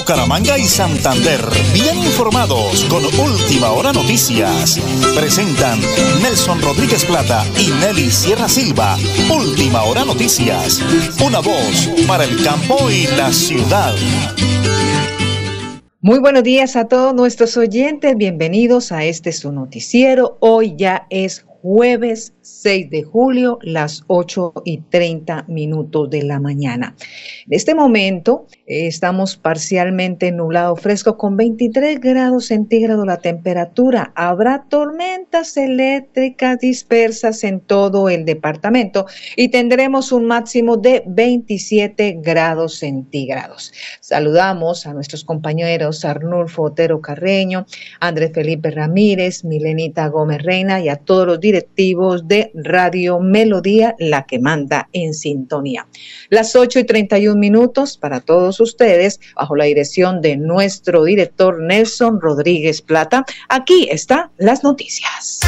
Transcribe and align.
Bucaramanga 0.00 0.56
y 0.58 0.64
Santander, 0.64 1.40
bien 1.74 1.98
informados 1.98 2.84
con 2.84 3.04
Última 3.04 3.70
Hora 3.70 3.92
Noticias. 3.92 4.80
Presentan 5.14 5.78
Nelson 6.22 6.62
Rodríguez 6.62 7.04
Plata 7.04 7.44
y 7.58 7.70
Nelly 7.84 8.10
Sierra 8.10 8.48
Silva. 8.48 8.96
Última 9.30 9.82
Hora 9.82 10.06
Noticias. 10.06 10.80
Una 11.22 11.40
voz 11.40 11.90
para 12.08 12.24
el 12.24 12.42
campo 12.42 12.90
y 12.90 13.08
la 13.14 13.30
ciudad. 13.30 13.94
Muy 16.00 16.18
buenos 16.18 16.44
días 16.44 16.76
a 16.76 16.88
todos 16.88 17.14
nuestros 17.14 17.58
oyentes, 17.58 18.16
bienvenidos 18.16 18.92
a 18.92 19.04
este 19.04 19.32
su 19.32 19.52
noticiero. 19.52 20.38
Hoy 20.40 20.76
ya 20.78 21.06
es 21.10 21.44
jueves 21.60 22.32
6 22.42 22.90
de 22.90 23.02
julio, 23.02 23.58
las 23.62 24.04
8 24.06 24.52
y 24.64 24.78
30 24.78 25.44
minutos 25.48 26.10
de 26.10 26.22
la 26.22 26.40
mañana. 26.40 26.94
En 27.46 27.52
este 27.52 27.74
momento 27.74 28.46
eh, 28.66 28.86
estamos 28.86 29.36
parcialmente 29.36 30.32
nublado 30.32 30.76
fresco 30.76 31.16
con 31.16 31.36
23 31.36 32.00
grados 32.00 32.46
centígrados 32.46 33.06
la 33.06 33.18
temperatura. 33.18 34.12
Habrá 34.14 34.64
tormentas 34.68 35.56
eléctricas 35.56 36.58
dispersas 36.58 37.44
en 37.44 37.60
todo 37.60 38.08
el 38.08 38.24
departamento 38.24 39.06
y 39.36 39.48
tendremos 39.48 40.12
un 40.12 40.26
máximo 40.26 40.76
de 40.76 41.02
27 41.06 42.18
grados 42.20 42.76
centígrados. 42.76 43.72
Saludamos 44.00 44.86
a 44.86 44.94
nuestros 44.94 45.24
compañeros 45.24 46.04
Arnulfo 46.04 46.62
Otero 46.64 47.00
Carreño, 47.00 47.66
Andrés 48.00 48.32
Felipe 48.34 48.70
Ramírez, 48.70 49.44
Milenita 49.44 50.08
Gómez 50.08 50.42
Reina 50.42 50.80
y 50.80 50.88
a 50.88 50.96
todos 50.96 51.26
los 51.26 51.40
directivos 51.40 52.26
de 52.30 52.52
Radio 52.54 53.18
Melodía, 53.18 53.96
la 53.98 54.24
que 54.24 54.38
manda 54.38 54.88
en 54.92 55.12
sintonía. 55.12 55.86
Las 56.28 56.54
8 56.54 56.78
y 56.78 56.84
31 56.84 57.38
minutos 57.38 57.98
para 57.98 58.20
todos 58.20 58.60
ustedes, 58.60 59.20
bajo 59.34 59.56
la 59.56 59.64
dirección 59.64 60.22
de 60.22 60.36
nuestro 60.36 61.04
director 61.04 61.60
Nelson 61.60 62.20
Rodríguez 62.20 62.82
Plata. 62.82 63.26
Aquí 63.48 63.88
están 63.90 64.30
las 64.38 64.62
noticias. 64.62 65.40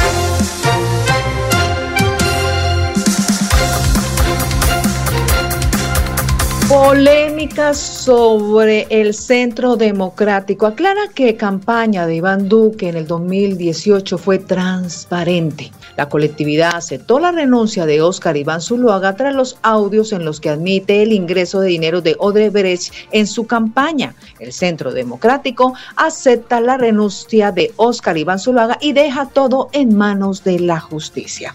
Sobre 7.43 8.87
el 8.89 9.13
Centro 9.13 9.75
Democrático. 9.75 10.65
Aclara 10.65 11.09
que 11.13 11.35
campaña 11.35 12.07
de 12.07 12.15
Iván 12.15 12.47
Duque 12.47 12.87
en 12.87 12.95
el 12.95 13.05
2018 13.05 14.17
fue 14.17 14.39
transparente. 14.39 15.71
La 15.97 16.07
colectividad 16.07 16.71
aceptó 16.73 17.19
la 17.19 17.31
renuncia 17.31 17.85
de 17.85 18.01
Óscar 18.01 18.37
Iván 18.37 18.61
Zuluaga 18.61 19.15
tras 19.15 19.35
los 19.35 19.57
audios 19.61 20.13
en 20.13 20.23
los 20.23 20.39
que 20.39 20.49
admite 20.49 21.03
el 21.03 21.11
ingreso 21.11 21.59
de 21.59 21.67
dinero 21.67 22.01
de 22.01 22.15
Odebrecht 22.17 22.93
en 23.11 23.27
su 23.27 23.45
campaña. 23.45 24.15
El 24.39 24.53
Centro 24.53 24.93
Democrático 24.93 25.73
acepta 25.97 26.61
la 26.61 26.77
renuncia 26.77 27.51
de 27.51 27.73
Óscar 27.75 28.17
Iván 28.17 28.39
Zuluaga 28.39 28.77
y 28.79 28.93
deja 28.93 29.27
todo 29.27 29.69
en 29.73 29.95
manos 29.95 30.43
de 30.45 30.59
la 30.59 30.79
justicia. 30.79 31.53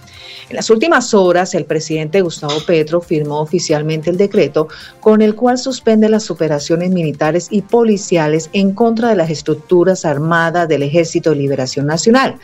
En 0.50 0.56
las 0.56 0.70
últimas 0.70 1.14
horas, 1.14 1.55
el 1.55 1.64
presidente 1.64 2.20
Gustavo 2.20 2.61
Petro 2.67 3.00
firmó 3.00 3.41
oficialmente 3.41 4.11
el 4.11 4.17
decreto 4.17 4.69
con 5.00 5.23
el 5.23 5.34
cual 5.34 5.58
suspende 5.78 6.08
las 6.08 6.28
operaciones 6.32 6.90
militares 6.90 7.46
y 7.52 7.62
policiales 7.62 8.50
en 8.52 8.72
contra 8.72 9.10
de 9.10 9.14
las 9.14 9.30
estructuras 9.30 10.04
armadas 10.04 10.66
del 10.66 10.82
Ejército 10.82 11.30
de 11.30 11.36
Liberación 11.36 11.86
Nacional. 11.86 12.34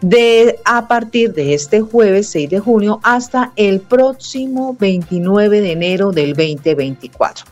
De, 0.00 0.58
a 0.64 0.88
partir 0.88 1.34
de 1.34 1.52
este 1.52 1.82
jueves 1.82 2.30
6 2.30 2.48
de 2.48 2.60
junio 2.60 2.98
hasta 3.02 3.52
el 3.56 3.80
próximo 3.80 4.74
29 4.80 5.60
de 5.60 5.72
enero 5.72 6.12
del 6.12 6.32
2024. 6.32 7.44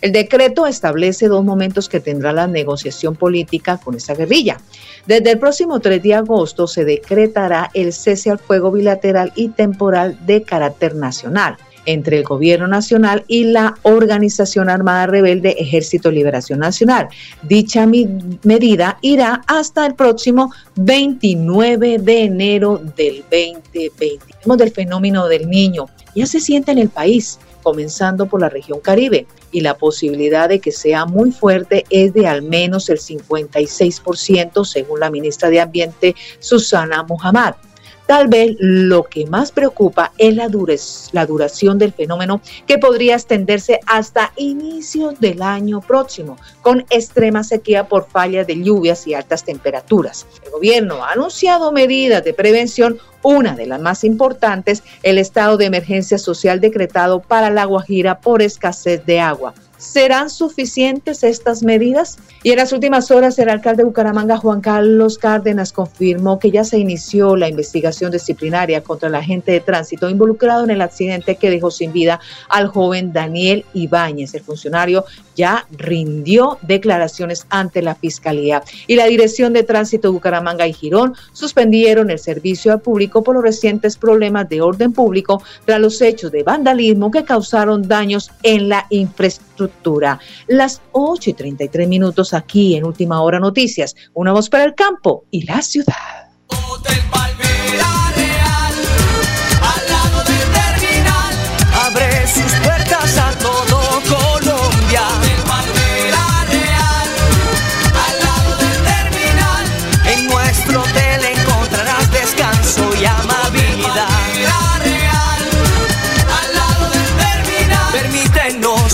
El 0.00 0.10
decreto 0.10 0.66
establece 0.66 1.28
dos 1.28 1.44
momentos 1.44 1.88
que 1.88 2.00
tendrá 2.00 2.32
la 2.32 2.48
negociación 2.48 3.14
política 3.14 3.78
con 3.78 3.94
esa 3.94 4.16
guerrilla. 4.16 4.60
Desde 5.06 5.30
el 5.30 5.38
próximo 5.38 5.78
3 5.78 6.02
de 6.02 6.14
agosto 6.14 6.66
se 6.66 6.84
decretará 6.84 7.70
el 7.74 7.92
cese 7.92 8.30
al 8.30 8.40
fuego 8.40 8.72
bilateral 8.72 9.32
y 9.36 9.50
temporal 9.50 10.18
de 10.26 10.42
carácter 10.42 10.96
nacional 10.96 11.58
entre 11.86 12.18
el 12.18 12.24
Gobierno 12.24 12.66
Nacional 12.66 13.24
y 13.26 13.44
la 13.44 13.74
Organización 13.82 14.68
Armada 14.70 15.06
Rebelde 15.06 15.56
Ejército 15.58 16.10
Liberación 16.10 16.58
Nacional. 16.58 17.08
Dicha 17.42 17.86
medida 17.86 18.98
irá 19.02 19.42
hasta 19.46 19.86
el 19.86 19.94
próximo 19.94 20.52
29 20.76 21.98
de 21.98 22.22
enero 22.24 22.80
del 22.96 23.24
2020. 23.30 24.18
del 24.56 24.70
fenómeno 24.72 25.26
del 25.28 25.48
niño. 25.48 25.86
Ya 26.14 26.26
se 26.26 26.40
siente 26.40 26.72
en 26.72 26.78
el 26.78 26.88
país 26.88 27.38
comenzando 27.62 28.26
por 28.26 28.40
la 28.40 28.48
región 28.48 28.80
Caribe, 28.80 29.26
y 29.52 29.60
la 29.60 29.76
posibilidad 29.76 30.48
de 30.48 30.60
que 30.60 30.72
sea 30.72 31.06
muy 31.06 31.32
fuerte 31.32 31.84
es 31.90 32.12
de 32.12 32.26
al 32.26 32.42
menos 32.42 32.88
el 32.88 32.98
56%, 32.98 34.64
según 34.64 35.00
la 35.00 35.10
ministra 35.10 35.50
de 35.50 35.60
Ambiente, 35.60 36.14
Susana 36.38 37.02
Muhammad. 37.02 37.54
Tal 38.10 38.26
vez 38.26 38.56
lo 38.58 39.04
que 39.04 39.24
más 39.26 39.52
preocupa 39.52 40.10
es 40.18 40.34
la, 40.34 40.50
la 41.12 41.26
duración 41.26 41.78
del 41.78 41.92
fenómeno 41.92 42.40
que 42.66 42.76
podría 42.76 43.14
extenderse 43.14 43.78
hasta 43.86 44.32
inicios 44.34 45.20
del 45.20 45.42
año 45.42 45.80
próximo, 45.80 46.36
con 46.60 46.84
extrema 46.90 47.44
sequía 47.44 47.86
por 47.86 48.08
fallas 48.08 48.48
de 48.48 48.60
lluvias 48.60 49.06
y 49.06 49.14
altas 49.14 49.44
temperaturas. 49.44 50.26
El 50.44 50.50
gobierno 50.50 51.04
ha 51.04 51.12
anunciado 51.12 51.70
medidas 51.70 52.24
de 52.24 52.34
prevención 52.34 52.98
una 53.22 53.54
de 53.54 53.66
las 53.66 53.80
más 53.80 54.02
importantes, 54.02 54.82
el 55.04 55.16
estado 55.16 55.56
de 55.56 55.66
emergencia 55.66 56.18
social 56.18 56.58
decretado 56.58 57.20
para 57.20 57.48
la 57.48 57.64
Guajira 57.64 58.18
por 58.18 58.42
escasez 58.42 59.06
de 59.06 59.20
agua. 59.20 59.54
¿Serán 59.80 60.28
suficientes 60.28 61.24
estas 61.24 61.62
medidas? 61.62 62.18
Y 62.42 62.50
en 62.50 62.58
las 62.58 62.70
últimas 62.74 63.10
horas, 63.10 63.38
el 63.38 63.48
alcalde 63.48 63.82
de 63.82 63.86
Bucaramanga, 63.86 64.36
Juan 64.36 64.60
Carlos 64.60 65.16
Cárdenas, 65.16 65.72
confirmó 65.72 66.38
que 66.38 66.50
ya 66.50 66.64
se 66.64 66.78
inició 66.78 67.34
la 67.34 67.48
investigación 67.48 68.12
disciplinaria 68.12 68.82
contra 68.82 69.08
el 69.08 69.14
agente 69.14 69.52
de 69.52 69.60
tránsito 69.60 70.10
involucrado 70.10 70.64
en 70.64 70.70
el 70.70 70.82
accidente 70.82 71.36
que 71.36 71.48
dejó 71.48 71.70
sin 71.70 71.94
vida 71.94 72.20
al 72.50 72.66
joven 72.66 73.14
Daniel 73.14 73.64
Ibáñez. 73.72 74.34
El 74.34 74.42
funcionario 74.42 75.06
ya 75.34 75.66
rindió 75.70 76.58
declaraciones 76.60 77.46
ante 77.48 77.80
la 77.80 77.94
Fiscalía. 77.94 78.62
Y 78.86 78.96
la 78.96 79.06
Dirección 79.06 79.54
de 79.54 79.62
Tránsito 79.62 80.12
Bucaramanga 80.12 80.66
y 80.66 80.74
Girón 80.74 81.14
suspendieron 81.32 82.10
el 82.10 82.18
servicio 82.18 82.70
al 82.72 82.82
público 82.82 83.24
por 83.24 83.34
los 83.34 83.44
recientes 83.44 83.96
problemas 83.96 84.46
de 84.50 84.60
orden 84.60 84.92
público 84.92 85.42
tras 85.64 85.80
los 85.80 86.02
hechos 86.02 86.32
de 86.32 86.42
vandalismo 86.42 87.10
que 87.10 87.24
causaron 87.24 87.88
daños 87.88 88.30
en 88.42 88.68
la 88.68 88.86
infraestructura 88.90 89.49
las 90.46 90.80
8 90.92 91.30
y 91.30 91.32
33 91.34 91.88
minutos 91.88 92.34
aquí 92.34 92.76
en 92.76 92.84
Última 92.84 93.20
Hora 93.22 93.40
Noticias. 93.40 93.94
Una 94.14 94.32
voz 94.32 94.48
para 94.48 94.64
el 94.64 94.74
campo 94.74 95.24
y 95.30 95.44
la 95.44 95.62
ciudad. 95.62 96.30
Hotel 96.46 96.98
Palmera 97.10 98.09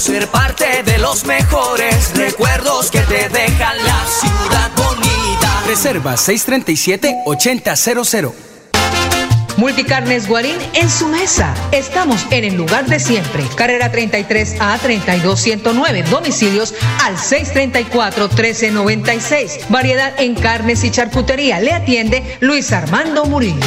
ser 0.06 0.26
parte 0.28 0.84
de 0.84 0.98
los 0.98 1.26
mejores 1.26 2.14
recuerdos 2.14 2.92
que 2.92 3.00
te 3.00 3.28
dejan 3.28 3.76
la 3.78 4.06
ciudad 4.06 4.70
bonita. 4.76 5.64
Reserva 5.66 6.14
637-8000. 6.14 8.32
Multicarnes 9.56 10.28
Guarín 10.28 10.58
en 10.74 10.88
su 10.88 11.08
mesa. 11.08 11.52
Estamos 11.72 12.24
en 12.30 12.44
el 12.44 12.54
lugar 12.54 12.86
de 12.86 13.00
siempre. 13.00 13.42
Carrera 13.56 13.90
33 13.90 14.60
a 14.60 14.78
32109. 14.78 16.04
Domicilios 16.04 16.72
al 17.02 17.18
634 17.18 18.28
1396. 18.28 19.58
Variedad 19.70 20.14
en 20.20 20.36
carnes 20.36 20.84
y 20.84 20.92
charcutería. 20.92 21.58
Le 21.58 21.72
atiende 21.72 22.22
Luis 22.38 22.70
Armando 22.70 23.24
Murillo. 23.24 23.66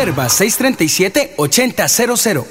Reserva 0.00 0.28
637-8000. 0.28 2.44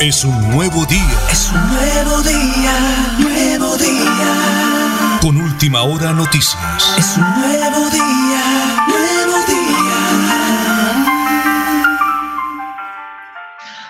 Es 0.00 0.24
un 0.24 0.50
nuevo 0.50 0.86
día. 0.86 1.18
Es 1.30 1.50
un 1.52 1.68
nuevo 1.68 2.22
día, 2.22 3.14
nuevo 3.18 3.76
día. 3.76 5.18
Con 5.20 5.36
última 5.36 5.82
hora 5.82 6.14
noticias. 6.14 6.56
Es 6.96 7.18
un 7.18 7.40
nuevo 7.42 7.90
día, 7.90 8.07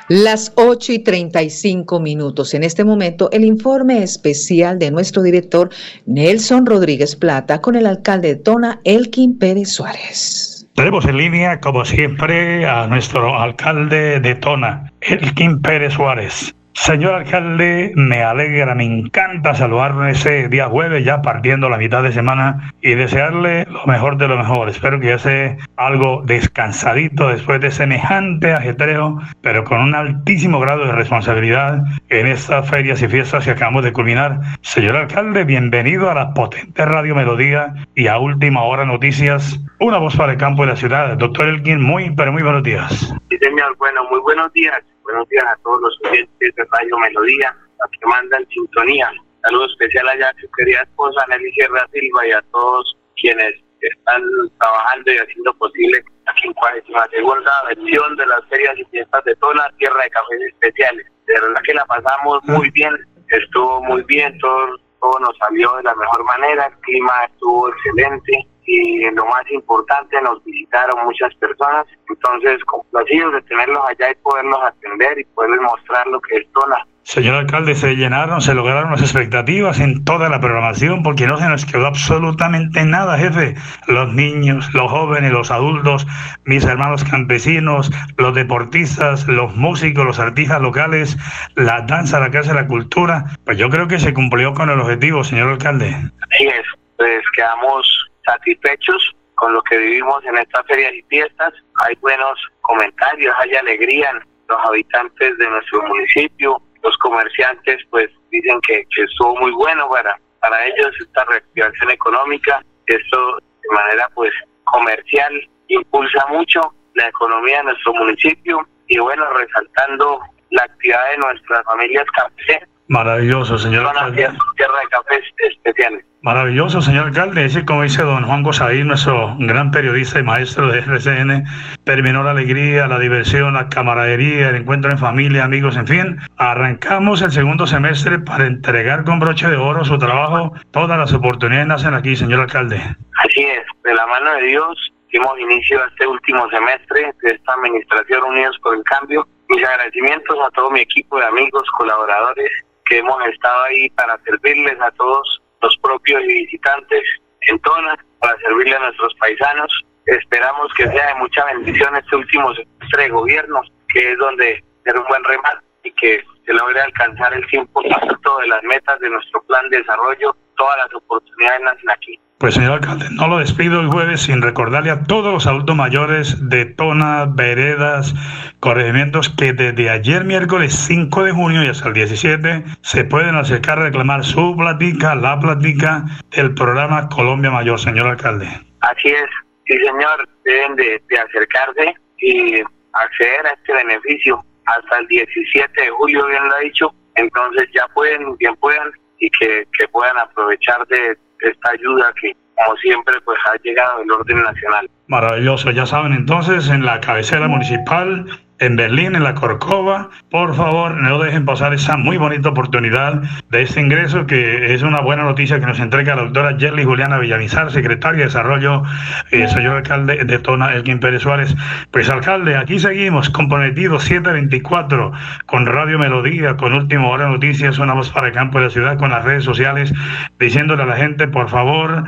Las 0.09 0.53
8 0.57 0.95
y 0.95 0.99
35 1.01 2.01
minutos. 2.01 2.55
En 2.55 2.65
este 2.65 2.83
momento, 2.83 3.29
el 3.31 3.45
informe 3.45 4.03
especial 4.03 4.79
de 4.79 4.91
nuestro 4.91 5.23
director 5.23 5.69
Nelson 6.07 6.65
Rodríguez 6.65 7.15
Plata 7.15 7.61
con 7.61 7.77
el 7.77 7.87
alcalde 7.87 8.29
de 8.29 8.37
Tona, 8.37 8.81
Elkin 8.85 9.39
Pérez 9.39 9.69
Suárez. 9.69 10.67
Tenemos 10.75 11.05
en 11.05 11.19
línea, 11.19 11.61
como 11.61 11.85
siempre, 11.85 12.65
a 12.65 12.87
nuestro 12.87 13.39
alcalde 13.39 14.19
de 14.21 14.35
Tona, 14.37 14.91
Elkin 15.03 15.61
Pérez 15.61 15.93
Suárez. 15.93 16.55
Señor 16.75 17.15
alcalde, 17.15 17.93
me 17.97 18.23
alegra, 18.23 18.75
me 18.75 18.85
encanta 18.85 19.55
saludarlo 19.55 20.07
ese 20.07 20.49
día 20.49 20.69
jueves, 20.69 21.05
ya 21.05 21.23
partiendo 21.23 21.69
la 21.69 21.77
mitad 21.77 22.03
de 22.03 22.13
semana, 22.13 22.73
y 22.81 22.95
desearle 22.95 23.67
lo 23.67 23.85
mejor 23.87 24.17
de 24.17 24.29
lo 24.29 24.39
mejor. 24.39 24.69
Espero 24.69 25.01
que 25.01 25.09
ya 25.09 25.19
sea 25.19 25.57
algo 25.77 26.23
descansadito 26.25 27.29
después 27.29 27.61
de 27.61 27.71
semejante 27.71 28.53
ajetreo, 28.53 29.19
pero 29.43 29.65
con 29.65 29.81
un 29.81 29.95
altísimo 29.95 30.61
grado 30.61 30.87
de 30.87 30.93
responsabilidad 30.93 31.83
en 32.09 32.27
estas 32.27 32.71
ferias 32.71 33.03
y 33.03 33.09
fiestas 33.09 33.45
que 33.45 33.51
acabamos 33.51 33.85
de 33.85 33.93
culminar. 33.93 34.41
Señor 34.63 34.97
alcalde, 34.97 35.45
bienvenido 35.45 36.11
a 36.11 36.15
la 36.15 36.33
potente 36.33 36.85
Radio 36.85 37.15
Melodía 37.15 37.75
y 37.95 38.07
a 38.07 38.19
Última 38.19 38.63
Hora 38.63 38.85
Noticias, 38.85 39.61
una 39.81 39.99
voz 39.99 40.17
para 40.17 40.33
el 40.33 40.39
campo 40.39 40.63
de 40.63 40.69
la 40.69 40.77
ciudad. 40.77 41.17
Doctor 41.17 41.49
Elkin, 41.49 41.83
muy, 41.83 42.11
pero 42.15 42.33
muy 42.33 42.43
buenos 42.43 42.63
días. 42.63 42.93
Sí, 43.31 43.37
señor, 43.41 43.77
bueno, 43.79 44.05
muy 44.11 44.21
buenos 44.21 44.53
días. 44.53 44.79
Buenos 45.09 45.29
días 45.31 45.45
a 45.47 45.57
todos 45.63 45.81
los 45.81 45.99
oyentes 46.05 46.55
de 46.55 46.65
Radio 46.71 46.99
Melodía, 46.99 47.49
a 47.49 47.89
que 47.89 48.07
mandan 48.07 48.47
sintonía. 48.49 49.11
Saludo 49.43 49.65
especial 49.65 50.07
allá 50.07 50.29
a 50.29 50.39
su 50.39 50.51
querida 50.51 50.83
esposa 50.83 51.25
Nelly 51.31 51.51
Sierra 51.53 51.89
Silva 51.91 52.27
y 52.27 52.33
a 52.33 52.43
todos 52.53 52.95
quienes 53.17 53.55
están 53.81 54.23
trabajando 54.61 55.11
y 55.11 55.17
haciendo 55.17 55.55
posible 55.55 56.05
la 56.27 56.35
52 56.43 57.11
segunda 57.11 57.53
versión 57.69 58.17
de 58.17 58.27
las 58.27 58.45
ferias 58.51 58.75
y 58.77 58.85
fiestas 58.85 59.25
de 59.25 59.35
Tona, 59.37 59.71
Tierra 59.79 60.03
de 60.03 60.11
Cafés 60.11 60.41
Especiales. 60.43 61.07
De 61.27 61.41
verdad 61.41 61.63
que 61.65 61.73
la 61.73 61.87
pasamos 61.87 62.45
muy 62.45 62.69
bien, 62.73 62.95
estuvo 63.29 63.83
muy 63.85 64.03
bien, 64.03 64.39
todo, 64.41 64.77
todo 65.01 65.21
nos 65.21 65.39
salió 65.39 65.75
de 65.79 65.85
la 65.85 65.95
mejor 65.95 66.23
manera, 66.25 66.67
el 66.67 66.79
clima 66.81 67.25
estuvo 67.33 67.71
excelente 67.71 68.47
y 68.69 69.11
lo 69.11 69.25
más 69.25 69.51
importante, 69.51 70.21
nos 70.21 70.45
visitaron 70.45 71.05
muchas 71.05 71.35
personas, 71.37 71.87
entonces 72.09 72.63
complacidos 72.67 73.33
de 73.33 73.43
tenerlos 73.43 73.83
allá 73.89 74.11
y 74.11 74.15
poderlos 74.17 74.61
atender 74.63 75.19
y 75.19 75.25
poderles 75.25 75.61
mostrar 75.63 76.07
lo 76.09 76.21
que 76.21 76.37
es 76.37 76.53
Tona. 76.53 76.77
Señor 77.03 77.37
alcalde, 77.37 77.75
se 77.75 77.97
llenaron, 77.97 78.43
se 78.43 78.53
lograron 78.53 78.91
las 78.91 79.01
expectativas 79.01 79.81
en 79.81 80.05
toda 80.05 80.29
la 80.29 80.41
programación 80.41 81.03
porque 81.03 81.27
no 81.27 81.39
se 81.39 81.49
nos 81.49 81.65
quedó 81.65 81.87
absolutamente 81.87 82.85
nada, 82.85 83.17
jefe. 83.17 83.55
Los 83.87 84.13
niños, 84.13 84.69
los 84.75 84.91
jóvenes, 84.91 85.33
los 85.33 85.51
adultos, 85.51 86.07
mis 86.45 86.67
hermanos 86.67 87.05
campesinos, 87.05 87.91
los 88.19 88.35
deportistas, 88.35 89.27
los 89.27 89.57
músicos, 89.57 90.05
los 90.05 90.19
artistas 90.19 90.61
locales, 90.61 91.17
la 91.55 91.81
danza, 91.81 92.21
la 92.21 92.31
casa, 92.31 92.53
la 92.53 92.67
cultura. 92.67 93.25
Pues 93.47 93.57
yo 93.57 93.71
creo 93.71 93.89
que 93.89 93.99
se 93.99 94.13
cumplió 94.13 94.53
con 94.53 94.69
el 94.69 94.79
objetivo, 94.79 95.25
señor 95.25 95.49
alcalde. 95.49 95.87
Así 95.89 96.45
es, 96.45 96.67
pues 96.99 97.23
quedamos 97.35 98.08
satisfechos 98.29 99.17
con 99.35 99.53
lo 99.53 99.63
que 99.63 99.79
vivimos 99.79 100.25
en 100.25 100.37
estas 100.37 100.67
ferias 100.67 100.93
y 100.93 101.03
fiestas. 101.03 101.53
Hay 101.85 101.95
buenos 101.97 102.39
comentarios, 102.63 103.35
hay 103.39 103.55
alegría 103.55 104.11
en 104.11 104.19
los 104.49 104.59
habitantes 104.67 105.39
de 105.39 105.49
nuestro 105.49 105.83
municipio. 105.83 106.61
Los 106.83 106.97
comerciantes 106.99 107.79
pues 107.91 108.09
dicen 108.31 108.61
que, 108.67 108.85
estuvo 108.97 109.37
muy 109.37 109.53
bueno 109.53 109.89
para, 109.89 110.19
para 110.41 110.67
ellos 110.67 110.95
esta 111.01 111.25
reactivación 111.25 111.91
económica. 111.91 112.63
Esto 112.87 113.37
de 113.37 113.75
manera 113.75 114.09
pues 114.15 114.33
comercial 114.65 115.49
impulsa 115.69 116.27
mucho 116.29 116.61
la 116.95 117.09
economía 117.09 117.59
de 117.59 117.65
nuestro 117.65 117.95
municipio 117.95 118.67
y 118.89 118.99
bueno, 118.99 119.25
resaltando 119.35 120.21
la 120.51 120.63
actividad 120.63 121.11
de 121.11 121.19
nuestras 121.19 121.65
familias 121.65 122.07
campesinas. 122.17 122.69
Maravilloso, 122.89 123.59
señor 123.59 123.87
alcalde. 123.87 124.29
Tierra 124.57 124.81
de 124.81 124.89
cafés 124.89 125.25
especiales. 125.37 126.05
Maravilloso, 126.23 126.81
señor 126.81 127.09
alcalde. 127.09 127.45
Ese, 127.45 127.65
como 127.67 127.83
dice 127.83 128.03
don 128.03 128.25
Juan 128.25 128.43
Gosaí, 128.43 128.83
nuestro 128.83 129.37
gran 129.39 129.71
periodista 129.71 130.19
y 130.19 130.23
maestro 130.23 130.69
de 130.69 130.79
RCN, 130.79 131.45
terminó 131.85 132.23
la 132.23 132.31
alegría, 132.31 132.89
la 132.89 132.99
diversión, 132.99 133.55
la 133.55 133.69
camaradería, 133.69 134.49
el 134.49 134.57
encuentro 134.57 134.91
en 134.91 134.99
familia, 134.99 135.45
amigos, 135.45 135.77
en 135.77 135.87
fin. 135.87 136.19
Arrancamos 136.39 137.21
el 137.21 137.31
segundo 137.31 137.67
semestre 137.67 138.19
para 138.21 138.47
entregar 138.47 139.05
con 139.05 139.21
broche 139.21 139.49
de 139.49 139.57
oro 139.57 139.85
su 139.85 139.99
trabajo. 139.99 140.55
Todas 140.71 140.99
las 140.99 141.13
oportunidades 141.13 141.69
nacen 141.69 141.93
aquí, 141.95 142.17
señor 142.17 142.41
alcalde. 142.41 142.77
Así 142.77 143.45
es, 143.45 143.65
de 143.85 143.95
la 143.95 144.07
mano 144.07 144.33
de 144.33 144.43
Dios 144.47 144.93
dimos 145.13 145.39
inicio 145.39 145.83
a 145.83 145.87
este 145.89 146.07
último 146.07 146.49
semestre 146.51 147.13
de 147.23 147.31
esta 147.31 147.53
administración 147.53 148.25
Unidos 148.25 148.59
por 148.63 148.77
el 148.77 148.83
Cambio. 148.85 149.27
Mis 149.49 149.65
agradecimientos 149.65 150.37
a 150.47 150.51
todo 150.51 150.71
mi 150.71 150.81
equipo 150.81 151.19
de 151.19 151.27
amigos, 151.27 151.63
colaboradores 151.77 152.51
que 152.89 152.99
hemos 152.99 153.23
estado 153.27 153.63
ahí 153.65 153.89
para 153.91 154.19
servirles 154.25 154.81
a 154.81 154.91
todos 154.93 155.43
los 155.61 155.77
propios 155.79 156.23
y 156.23 156.47
visitantes 156.47 157.03
en 157.43 157.59
Tona, 157.61 157.97
para 158.21 158.37
servirle 158.39 158.77
a 158.77 158.81
nuestros 158.81 159.15
paisanos. 159.15 159.85
Esperamos 160.07 160.73
que 160.75 160.89
sea 160.89 161.09
de 161.09 161.15
mucha 161.17 161.45
bendición 161.45 161.95
este 161.97 162.17
último 162.17 162.55
semestre 162.55 163.03
de 163.03 163.09
gobierno, 163.11 163.61
que 163.89 164.13
es 164.13 164.19
donde 164.19 164.65
ser 164.85 164.99
un 164.99 165.07
buen 165.07 165.25
remate 165.25 165.65
y 165.85 165.93
que 165.93 166.25
se 166.47 166.53
logre 166.53 166.81
alcanzar 166.81 167.35
el 167.35 167.47
100% 167.47 168.41
de 168.41 168.47
las 168.49 168.63
metas 168.65 168.99
de 169.01 169.11
nuestro 169.11 169.43
plan 169.43 169.69
de 169.71 169.79
desarrollo. 169.79 170.35
Todas 170.57 170.79
las 170.79 170.95
oportunidades 170.95 171.61
nacen 171.61 171.91
aquí. 171.91 172.19
Pues 172.39 172.55
señor 172.55 172.75
alcalde, 172.75 173.07
no 173.11 173.27
lo 173.27 173.39
despido 173.39 173.81
el 173.81 173.89
jueves 173.89 174.21
sin 174.21 174.43
recordarle 174.43 174.93
a 174.93 175.03
todos 175.03 175.33
los 175.33 175.49
adultos 175.49 175.75
mayores 175.75 176.49
de 176.49 176.67
Tona, 176.67 177.27
Veredas, 177.27 178.15
corregimientos 178.61 179.29
que 179.29 179.53
desde 179.53 179.91
ayer 179.91 180.23
miércoles 180.23 180.73
5 180.87 181.25
de 181.25 181.33
junio 181.33 181.65
y 181.65 181.67
hasta 181.67 181.89
el 181.89 181.95
17 181.95 182.63
se 182.81 183.05
pueden 183.05 183.35
acercar 183.35 183.81
a 183.81 183.83
reclamar 183.83 184.23
su 184.23 184.57
platica, 184.57 185.17
la 185.17 185.41
platica 185.41 186.05
del 186.31 186.55
programa 186.55 187.09
Colombia 187.09 187.51
Mayor, 187.51 187.81
señor 187.81 188.07
alcalde. 188.07 188.47
Así 188.83 189.09
es, 189.09 189.27
sí 189.67 189.77
señor, 189.77 190.29
deben 190.45 190.77
de, 190.77 191.03
de 191.09 191.19
acercarse 191.19 191.93
y 192.19 192.63
acceder 192.93 193.47
a 193.47 193.51
este 193.51 193.73
beneficio 193.73 194.39
hasta 194.67 194.99
el 194.99 195.09
17 195.09 195.83
de 195.83 195.91
julio, 195.91 196.25
bien 196.29 196.49
lo 196.49 196.55
ha 196.55 196.61
dicho, 196.61 196.95
entonces 197.17 197.69
ya 197.75 197.89
pueden, 197.95 198.37
bien 198.37 198.55
puedan 198.61 198.93
y 199.19 199.29
que, 199.31 199.67
que 199.77 199.89
puedan 199.89 200.17
aprovechar 200.19 200.87
de 200.87 201.19
esta 201.41 201.71
ayuda 201.71 202.13
que 202.21 202.33
como 202.57 202.77
siempre 202.79 203.15
pues 203.25 203.39
ha 203.47 203.57
llegado 203.63 204.01
del 204.01 204.11
orden 204.11 204.43
nacional. 204.43 204.91
Maravilloso, 205.07 205.71
ya 205.71 205.87
saben 205.87 206.13
entonces 206.13 206.69
en 206.69 206.85
la 206.85 207.01
cabecera 207.01 207.47
municipal, 207.47 208.27
en 208.61 208.77
Berlín, 208.77 209.15
en 209.15 209.23
la 209.23 209.35
Corcova, 209.35 210.11
por 210.31 210.55
favor 210.55 210.97
no 210.97 211.19
dejen 211.19 211.45
pasar 211.45 211.75
esa 211.75 211.97
muy 211.97 212.17
bonita 212.17 212.49
oportunidad 212.49 213.23
de 213.51 213.63
este 213.63 213.81
ingreso 213.81 214.27
que 214.27 214.75
es 214.75 214.83
una 214.83 215.01
buena 215.01 215.23
noticia 215.23 215.61
que 215.61 215.67
nos 215.67 215.79
entrega 215.79 216.17
la 216.17 216.23
doctora 216.23 216.57
Yerly 216.57 216.85
Juliana 216.85 217.19
Villamizar, 217.19 217.71
secretaria 217.71 218.21
de 218.21 218.25
Desarrollo, 218.25 218.83
eh, 219.31 219.47
señor 219.49 219.77
alcalde 219.77 220.25
de 220.25 220.39
Tona, 220.39 220.75
Elkin 220.75 220.99
Pérez 220.99 221.23
Suárez. 221.23 221.55
Pues 221.93 222.11
alcalde, 222.11 222.57
aquí 222.57 222.79
seguimos 222.79 223.31
comprometidos 223.31 224.05
724 224.05 225.13
con 225.47 225.67
Radio 225.67 225.99
Melodía, 225.99 226.57
con 226.57 226.73
Último 226.73 227.11
Hora 227.11 227.29
Noticias, 227.29 227.79
voz 227.79 228.11
para 228.11 228.29
el 228.29 228.33
campo 228.33 228.59
de 228.59 228.65
la 228.67 228.71
ciudad, 228.71 228.99
con 228.99 229.11
las 229.11 229.25
redes 229.25 229.45
sociales, 229.45 229.93
diciéndole 230.39 230.83
a 230.83 230.87
la 230.87 230.97
gente, 230.97 231.29
por 231.29 231.49
favor, 231.49 232.05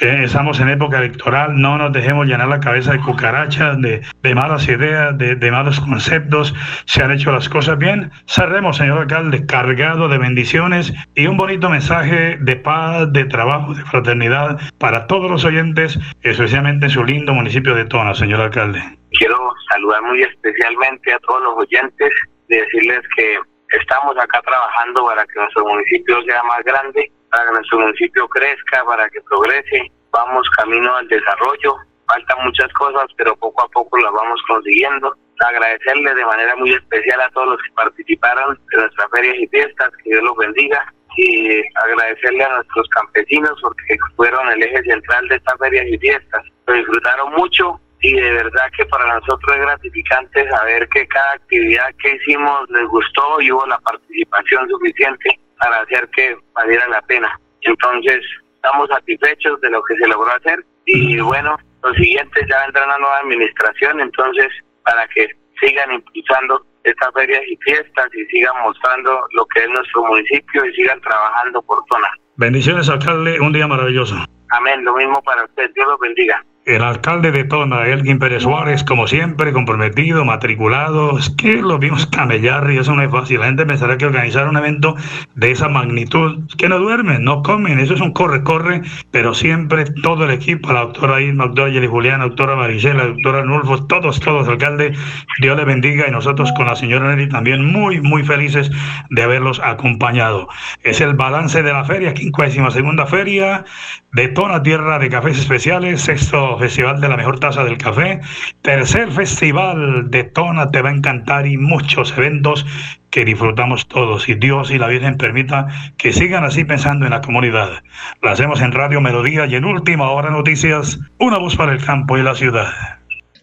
eh, 0.00 0.22
estamos 0.24 0.60
en 0.60 0.70
época 0.70 0.98
electoral, 0.98 1.60
no 1.60 1.78
nos 1.78 1.92
dejemos 1.92 2.26
llenar 2.26 2.48
la 2.48 2.60
cabeza 2.60 2.92
de 2.92 3.00
cucarachas, 3.00 3.80
de, 3.80 4.02
de 4.22 4.34
malas 4.34 4.66
ideas, 4.68 5.16
de, 5.16 5.36
de 5.36 5.50
malos 5.50 5.80
conceptos, 5.90 6.54
se 6.86 7.02
han 7.02 7.10
hecho 7.10 7.32
las 7.32 7.48
cosas 7.48 7.76
bien. 7.76 8.10
Cerremos, 8.26 8.76
señor 8.76 8.98
alcalde, 8.98 9.44
cargado 9.44 10.08
de 10.08 10.18
bendiciones 10.18 10.92
y 11.14 11.26
un 11.26 11.36
bonito 11.36 11.68
mensaje 11.68 12.38
de 12.40 12.56
paz, 12.56 13.12
de 13.12 13.24
trabajo, 13.24 13.74
de 13.74 13.84
fraternidad 13.84 14.58
para 14.78 15.06
todos 15.06 15.30
los 15.30 15.44
oyentes, 15.44 15.98
especialmente 16.22 16.86
en 16.86 16.90
su 16.90 17.04
lindo 17.04 17.34
municipio 17.34 17.74
de 17.74 17.84
Tona, 17.84 18.14
señor 18.14 18.40
alcalde. 18.40 18.80
Quiero 19.10 19.36
saludar 19.68 20.02
muy 20.02 20.22
especialmente 20.22 21.12
a 21.12 21.18
todos 21.18 21.42
los 21.42 21.54
oyentes, 21.58 22.12
decirles 22.48 23.00
que 23.16 23.38
estamos 23.78 24.16
acá 24.16 24.40
trabajando 24.42 25.04
para 25.06 25.26
que 25.26 25.40
nuestro 25.40 25.66
municipio 25.66 26.22
sea 26.22 26.42
más 26.44 26.62
grande, 26.64 27.10
para 27.30 27.46
que 27.46 27.52
nuestro 27.52 27.80
municipio 27.80 28.28
crezca, 28.28 28.84
para 28.84 29.08
que 29.10 29.20
progrese. 29.22 29.90
Vamos 30.12 30.48
camino 30.56 30.94
al 30.96 31.06
desarrollo. 31.08 31.76
Faltan 32.06 32.44
muchas 32.44 32.72
cosas, 32.72 33.06
pero 33.16 33.36
poco 33.36 33.62
a 33.64 33.68
poco 33.68 33.98
las 33.98 34.12
vamos 34.12 34.40
consiguiendo. 34.48 35.14
Agradecerle 35.48 36.14
de 36.14 36.24
manera 36.24 36.54
muy 36.56 36.72
especial 36.72 37.20
a 37.20 37.30
todos 37.30 37.48
los 37.48 37.62
que 37.62 37.72
participaron 37.72 38.58
de 38.70 38.78
nuestras 38.78 39.10
ferias 39.10 39.36
y 39.38 39.46
fiestas, 39.48 39.90
que 40.02 40.10
Dios 40.10 40.22
los 40.22 40.36
bendiga, 40.36 40.92
y 41.16 41.62
agradecerle 41.74 42.44
a 42.44 42.56
nuestros 42.56 42.88
campesinos 42.88 43.58
porque 43.60 43.98
fueron 44.16 44.48
el 44.50 44.62
eje 44.62 44.82
central 44.84 45.28
de 45.28 45.36
estas 45.36 45.58
ferias 45.58 45.86
y 45.88 45.98
fiestas. 45.98 46.44
Lo 46.66 46.74
disfrutaron 46.74 47.32
mucho 47.32 47.80
y 48.00 48.14
de 48.14 48.32
verdad 48.32 48.70
que 48.76 48.86
para 48.86 49.06
nosotros 49.14 49.56
es 49.56 49.62
gratificante 49.62 50.48
saber 50.48 50.88
que 50.88 51.06
cada 51.08 51.32
actividad 51.32 51.94
que 52.02 52.16
hicimos 52.16 52.70
les 52.70 52.86
gustó 52.88 53.40
y 53.40 53.52
hubo 53.52 53.66
la 53.66 53.78
participación 53.80 54.68
suficiente 54.68 55.38
para 55.58 55.80
hacer 55.80 56.08
que 56.16 56.36
valiera 56.54 56.88
la 56.88 57.02
pena. 57.02 57.38
Entonces, 57.62 58.20
estamos 58.54 58.88
satisfechos 58.88 59.60
de 59.60 59.70
lo 59.70 59.82
que 59.82 59.96
se 59.96 60.08
logró 60.08 60.32
hacer 60.32 60.64
y 60.86 61.20
bueno, 61.20 61.58
los 61.82 61.96
siguientes 61.96 62.46
ya 62.48 62.62
vendrán 62.64 62.90
a 62.90 62.98
nueva 62.98 63.18
administración, 63.18 64.00
entonces 64.00 64.48
para 64.90 65.06
que 65.08 65.28
sigan 65.60 65.92
impulsando 65.92 66.66
estas 66.82 67.12
ferias 67.14 67.42
y 67.46 67.56
fiestas 67.58 68.06
y 68.14 68.24
sigan 68.26 68.54
mostrando 68.62 69.20
lo 69.32 69.46
que 69.46 69.60
es 69.60 69.68
nuestro 69.68 70.04
municipio 70.04 70.64
y 70.64 70.74
sigan 70.74 71.00
trabajando 71.00 71.62
por 71.62 71.78
zona. 71.92 72.08
Bendiciones, 72.36 72.88
alcalde, 72.88 73.38
un 73.38 73.52
día 73.52 73.66
maravilloso. 73.66 74.16
Amén, 74.50 74.84
lo 74.84 74.94
mismo 74.96 75.22
para 75.22 75.44
usted, 75.44 75.70
Dios 75.74 75.86
los 75.86 76.00
bendiga. 76.00 76.44
El 76.70 76.84
alcalde 76.84 77.32
de 77.32 77.42
Tona, 77.42 77.88
Elgin 77.88 78.20
Pérez 78.20 78.44
Suárez, 78.44 78.84
como 78.84 79.08
siempre, 79.08 79.52
comprometido, 79.52 80.24
matriculado. 80.24 81.18
Es 81.18 81.28
que 81.28 81.54
lo 81.54 81.80
vimos 81.80 82.06
camellar 82.06 82.70
y 82.70 82.78
eso 82.78 82.94
no 82.94 83.02
es 83.02 83.10
fácil. 83.10 83.40
La 83.40 83.46
gente 83.46 83.66
pensará 83.66 83.98
que 83.98 84.06
organizar 84.06 84.48
un 84.48 84.56
evento 84.56 84.94
de 85.34 85.50
esa 85.50 85.68
magnitud, 85.68 86.44
que 86.56 86.68
no 86.68 86.78
duermen, 86.78 87.24
no 87.24 87.42
comen, 87.42 87.80
eso 87.80 87.94
es 87.94 88.00
un 88.00 88.12
corre-corre, 88.12 88.82
pero 89.10 89.34
siempre 89.34 89.84
todo 90.02 90.26
el 90.26 90.30
equipo, 90.30 90.72
la 90.72 90.82
doctora 90.82 91.20
Irma, 91.20 91.46
doctora 91.46 91.70
Yeli 91.70 91.88
la 91.88 92.18
doctora 92.18 92.54
Maricela, 92.54 93.02
la 93.02 93.06
doctora 93.08 93.42
Nulfo, 93.42 93.86
todos, 93.86 94.20
todos, 94.20 94.46
alcalde, 94.46 94.92
Dios 95.40 95.56
le 95.56 95.64
bendiga 95.64 96.06
y 96.06 96.12
nosotros 96.12 96.52
con 96.52 96.66
la 96.66 96.76
señora 96.76 97.08
Nelly 97.08 97.28
también 97.30 97.64
muy, 97.64 98.00
muy 98.00 98.22
felices 98.22 98.70
de 99.10 99.22
haberlos 99.24 99.58
acompañado. 99.58 100.48
Es 100.84 101.00
el 101.00 101.14
balance 101.14 101.64
de 101.64 101.72
la 101.72 101.84
feria, 101.84 102.14
52 102.14 102.72
segunda 102.72 103.06
feria 103.06 103.64
de 104.12 104.28
Tona, 104.28 104.62
tierra 104.62 104.98
de 105.00 105.08
cafés 105.08 105.38
especiales, 105.38 106.02
sexto 106.02 106.59
Festival 106.60 107.00
de 107.00 107.08
la 107.08 107.16
Mejor 107.16 107.40
Taza 107.40 107.64
del 107.64 107.78
Café. 107.78 108.20
Tercer 108.62 109.10
Festival 109.10 110.10
de 110.10 110.24
Tona 110.24 110.70
te 110.70 110.82
va 110.82 110.90
a 110.90 110.92
encantar 110.92 111.46
y 111.46 111.56
muchos 111.56 112.16
eventos 112.16 112.64
que 113.10 113.24
disfrutamos 113.24 113.88
todos. 113.88 114.28
Y 114.28 114.34
Dios 114.34 114.70
y 114.70 114.78
la 114.78 114.86
Virgen 114.86 115.16
permita 115.16 115.66
que 115.96 116.12
sigan 116.12 116.44
así 116.44 116.64
pensando 116.64 117.06
en 117.06 117.10
la 117.10 117.20
comunidad. 117.20 117.82
Lo 118.22 118.30
hacemos 118.30 118.60
en 118.60 118.72
Radio 118.72 119.00
Melodía 119.00 119.46
y 119.46 119.56
en 119.56 119.64
Última 119.64 120.10
Hora 120.10 120.30
Noticias, 120.30 121.00
una 121.18 121.38
voz 121.38 121.56
para 121.56 121.72
el 121.72 121.84
campo 121.84 122.16
y 122.16 122.22
la 122.22 122.34
ciudad. 122.34 122.99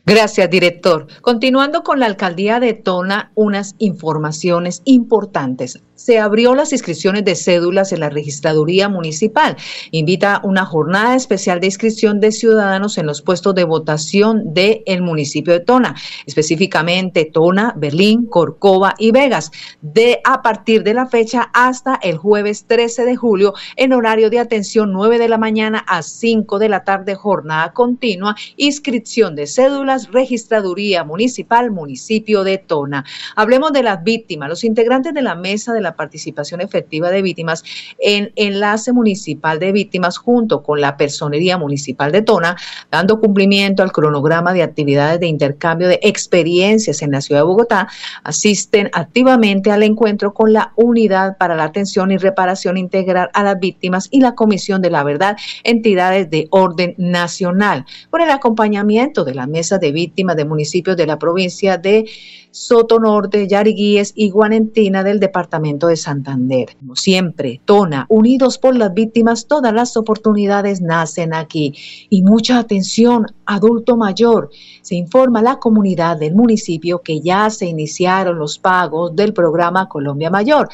Gracias, 0.10 0.50
director. 0.50 1.06
Continuando 1.20 1.84
con 1.84 2.00
la 2.00 2.06
alcaldía 2.06 2.62
de 2.62 2.72
Tona, 2.72 3.34
unas 3.36 3.76
informaciones 3.78 4.82
importantes 4.86 5.82
se 5.98 6.20
abrió 6.20 6.56
las 6.56 6.72
inscripciones 6.72 7.26
de 7.26 7.36
cédulas 7.36 7.92
en 7.92 8.00
la 8.00 8.10
registraduría 8.10 8.88
municipal. 8.88 9.58
Invita 9.92 10.40
una 10.44 10.64
jornada 10.64 11.16
especial 11.16 11.60
de 11.60 11.68
inscripción 11.68 12.20
de 12.20 12.32
ciudadanos 12.32 12.98
en 12.98 13.08
los 13.08 13.22
puestos 13.22 13.56
de 13.56 13.64
votación 13.64 14.54
del 14.54 14.84
el 14.86 15.02
municipio 15.02 15.54
de 15.54 15.60
Tona, 15.60 15.96
específicamente 16.26 17.26
Tona, 17.26 17.74
Berlín, 17.76 18.28
Corcova 18.28 18.94
y 18.98 19.12
Vegas, 19.12 19.52
de 19.82 20.22
a 20.24 20.42
partir 20.42 20.84
de 20.84 20.94
la 20.94 21.08
fecha 21.08 21.50
hasta 21.54 21.96
el 21.96 22.18
jueves 22.18 22.66
13 22.68 23.04
de 23.04 23.16
julio 23.16 23.54
en 23.76 23.92
horario 23.92 24.30
de 24.30 24.40
atención 24.40 24.94
9 24.94 25.18
de 25.18 25.30
la 25.30 25.40
mañana 25.40 25.84
a 25.88 26.04
5 26.04 26.60
de 26.60 26.70
la 26.70 26.84
tarde, 26.84 27.16
jornada 27.16 27.74
continua, 27.74 28.36
inscripción 28.56 29.36
de 29.36 29.48
cédulas, 29.48 29.97
registraduría 30.06 31.04
municipal, 31.04 31.72
municipio 31.72 32.44
de 32.44 32.58
Tona. 32.58 33.04
Hablemos 33.36 33.74
de 33.74 33.84
las 33.84 34.04
víctimas, 34.04 34.50
los 34.50 34.64
integrantes 34.64 35.14
de 35.14 35.22
la 35.22 35.36
mesa 35.36 35.74
de 35.74 35.82
la 35.82 35.96
participación 35.96 36.62
efectiva 36.62 37.10
de 37.10 37.22
víctimas 37.22 37.64
en 38.00 38.32
Enlace 38.36 38.94
Municipal 38.94 39.60
de 39.60 39.72
Víctimas 39.72 40.18
junto 40.18 40.64
con 40.64 40.80
la 40.82 40.98
Personería 40.98 41.58
Municipal 41.58 42.12
de 42.12 42.22
Tona, 42.22 42.56
dando 42.92 43.20
cumplimiento 43.20 43.84
al 43.84 43.92
cronograma 43.92 44.54
de 44.54 44.64
actividades 44.64 45.20
de 45.20 45.28
intercambio 45.28 45.88
de 45.88 46.00
experiencias 46.04 47.02
en 47.02 47.12
la 47.12 47.22
ciudad 47.22 47.42
de 47.42 47.48
Bogotá, 47.48 47.88
asisten 48.24 48.90
activamente 48.94 49.72
al 49.72 49.84
encuentro 49.84 50.34
con 50.34 50.54
la 50.54 50.74
Unidad 50.76 51.38
para 51.38 51.56
la 51.56 51.66
Atención 51.66 52.12
y 52.12 52.18
Reparación 52.18 52.78
Integral 52.78 53.30
a 53.34 53.44
las 53.44 53.60
Víctimas 53.60 54.08
y 54.12 54.22
la 54.22 54.36
Comisión 54.36 54.82
de 54.82 54.90
la 54.90 55.04
Verdad, 55.04 55.38
entidades 55.64 56.30
de 56.30 56.48
orden 56.52 56.96
nacional, 56.98 57.86
por 58.10 58.22
el 58.22 58.30
acompañamiento 58.30 59.24
de 59.24 59.36
la 59.36 59.48
Mesa 59.48 59.78
de 59.78 59.87
Víctimas 59.92 60.36
de 60.36 60.46
municipios 60.46 60.98
de 60.98 61.06
la 61.06 61.20
provincia 61.20 61.78
de 61.78 62.06
Soto 62.52 63.00
Norte, 63.00 63.48
Yariguíes 63.48 64.14
y 64.16 64.30
Guanentina 64.30 65.04
del 65.04 65.20
departamento 65.20 65.88
de 65.88 65.96
Santander. 65.96 66.76
Como 66.80 66.96
siempre, 66.96 67.62
Tona, 67.66 68.06
unidos 68.10 68.58
por 68.58 68.76
las 68.76 68.94
víctimas, 68.94 69.48
todas 69.48 69.74
las 69.74 69.96
oportunidades 69.96 70.82
nacen 70.82 71.34
aquí. 71.34 71.76
Y 72.10 72.24
mucha 72.24 72.58
atención, 72.58 73.28
adulto 73.46 73.96
mayor. 73.96 74.50
Se 74.82 74.96
informa 74.96 75.40
a 75.40 75.44
la 75.44 75.60
comunidad 75.60 76.18
del 76.18 76.34
municipio 76.34 77.02
que 77.02 77.22
ya 77.22 77.50
se 77.50 77.68
iniciaron 77.68 78.40
los 78.40 78.58
pagos 78.58 79.16
del 79.16 79.34
programa 79.34 79.88
Colombia 79.88 80.30
Mayor 80.30 80.70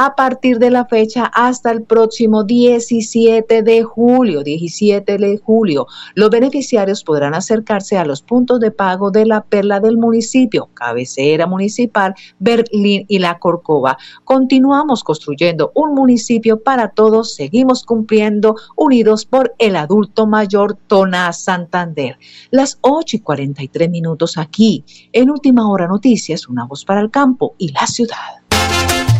a 0.00 0.14
partir 0.14 0.60
de 0.60 0.70
la 0.70 0.84
fecha 0.84 1.24
hasta 1.34 1.72
el 1.72 1.82
próximo 1.82 2.44
17 2.44 3.64
de 3.64 3.82
julio, 3.82 4.44
17 4.44 5.18
de 5.18 5.38
julio. 5.38 5.88
Los 6.14 6.30
beneficiarios 6.30 7.02
podrán 7.02 7.34
acercarse 7.34 7.98
a 7.98 8.04
los 8.04 8.22
puntos 8.22 8.60
de 8.60 8.70
pago 8.70 9.10
de 9.10 9.26
la 9.26 9.42
perla 9.42 9.80
del 9.80 9.96
municipio, 9.96 10.68
cabecera 10.72 11.48
municipal, 11.48 12.14
Berlín 12.38 13.06
y 13.08 13.18
la 13.18 13.40
Corcova. 13.40 13.98
Continuamos 14.22 15.02
construyendo 15.02 15.72
un 15.74 15.96
municipio 15.96 16.62
para 16.62 16.90
todos, 16.90 17.34
seguimos 17.34 17.82
cumpliendo 17.82 18.54
unidos 18.76 19.24
por 19.24 19.56
el 19.58 19.74
adulto 19.74 20.28
mayor 20.28 20.78
Tona 20.86 21.32
Santander. 21.32 22.16
Las 22.52 22.78
8 22.82 23.16
y 23.16 23.20
43 23.20 23.90
minutos 23.90 24.38
aquí, 24.38 24.84
en 25.12 25.28
Última 25.28 25.68
Hora 25.68 25.88
Noticias, 25.88 26.46
una 26.46 26.66
voz 26.66 26.84
para 26.84 27.00
el 27.00 27.10
campo 27.10 27.56
y 27.58 27.72
la 27.72 27.84
ciudad. 27.88 28.47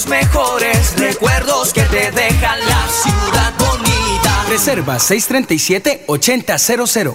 Los 0.00 0.08
mejores 0.08 0.98
recuerdos 0.98 1.74
que 1.74 1.82
te 1.82 2.10
deja 2.12 2.56
la 2.56 2.88
ciudad 2.88 3.52
bonita. 3.58 4.44
Reserva 4.48 4.96
637-8000. 4.96 7.14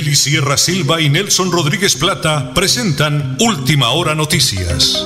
Nelly 0.00 0.16
Sierra 0.16 0.56
Silva 0.56 0.98
y 0.98 1.10
Nelson 1.10 1.52
Rodríguez 1.52 1.94
Plata 1.94 2.54
presentan 2.54 3.36
Última 3.38 3.90
Hora 3.90 4.14
Noticias. 4.14 5.04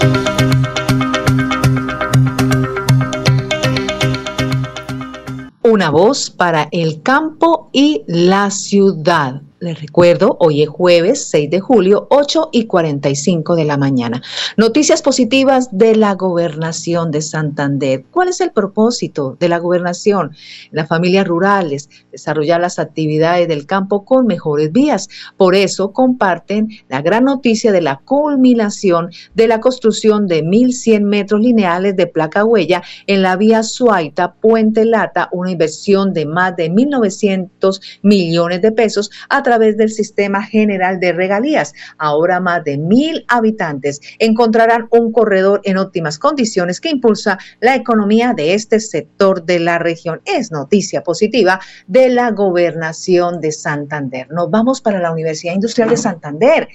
Una 5.62 5.90
voz 5.90 6.30
para 6.30 6.68
el 6.70 7.02
campo 7.02 7.70
y 7.72 8.02
la 8.06 8.52
ciudad. 8.52 9.42
Les 9.64 9.80
recuerdo, 9.80 10.37
hoy 10.40 10.61
es 10.61 10.68
jueves 10.68 11.25
6 11.30 11.49
de 11.49 11.59
julio, 11.59 12.06
8 12.11 12.50
y 12.52 12.66
45 12.66 13.56
de 13.56 13.64
la 13.64 13.78
mañana. 13.78 14.21
Noticias 14.59 15.00
positivas 15.00 15.71
de 15.73 15.97
la 15.97 16.16
gobernación 16.16 17.11
de 17.11 17.23
Santander. 17.23 18.04
¿Cuál 18.11 18.28
es 18.28 18.42
el 18.42 18.50
propósito 18.50 19.38
de 19.40 19.49
la 19.49 19.56
gobernación? 19.56 20.37
Las 20.71 20.87
familias 20.87 21.26
rurales, 21.26 21.88
desarrollar 22.12 22.61
las 22.61 22.78
actividades 22.78 23.49
del 23.49 23.64
campo 23.64 24.04
con 24.04 24.26
mejores 24.26 24.71
vías. 24.71 25.09
Por 25.38 25.54
eso 25.54 25.94
comparten 25.94 26.68
la 26.90 27.00
gran 27.00 27.25
noticia 27.25 27.73
de 27.73 27.80
la 27.80 28.00
culminación 28.04 29.12
de 29.33 29.49
la 29.49 29.61
construcción 29.61 30.26
de 30.26 30.44
1.100 30.44 31.04
metros 31.04 31.40
lineales 31.40 31.97
de 31.97 32.06
placa 32.06 32.44
huella 32.44 32.83
en 33.06 33.23
la 33.23 33.37
vía 33.37 33.62
Suaita, 33.62 34.35
Puente 34.35 34.85
Lata, 34.85 35.30
una 35.33 35.52
inversión 35.52 36.12
de 36.12 36.26
más 36.26 36.54
de 36.54 36.71
1.900 36.71 37.80
millones 38.02 38.61
de 38.61 38.71
pesos 38.71 39.11
a 39.30 39.42
través 39.42 39.53
del 39.58 39.90
Sistema 39.90 40.42
General 40.42 41.00
de 41.00 41.12
Regalías. 41.12 41.75
Ahora 41.99 42.40
más 42.40 42.64
de 42.64 42.78
mil 42.78 43.25
habitantes 43.28 44.00
encontrarán 44.18 44.88
un 44.90 45.12
corredor 45.12 45.61
en 45.64 45.78
óptimas 45.78 46.18
condiciones 46.18 46.80
que 46.80 46.90
impulsa 46.90 47.38
la 47.61 47.75
economía 47.75 48.34
de 48.34 48.54
este 48.54 48.80
sector 48.80 49.44
de 49.44 49.61
la 49.61 49.78
región. 49.78 50.20
Es 50.25 50.50
noticia 50.50 51.02
positiva 51.02 51.61
de 51.87 52.08
la 52.08 52.30
gobernación 52.30 53.40
de 53.40 53.52
Santander. 53.52 54.28
Nos 54.30 54.50
vamos 54.50 54.80
para 54.80 55.00
la 55.00 55.12
Universidad 55.12 55.54
Industrial 55.54 55.88
de 55.88 55.96
Santander. 55.96 56.68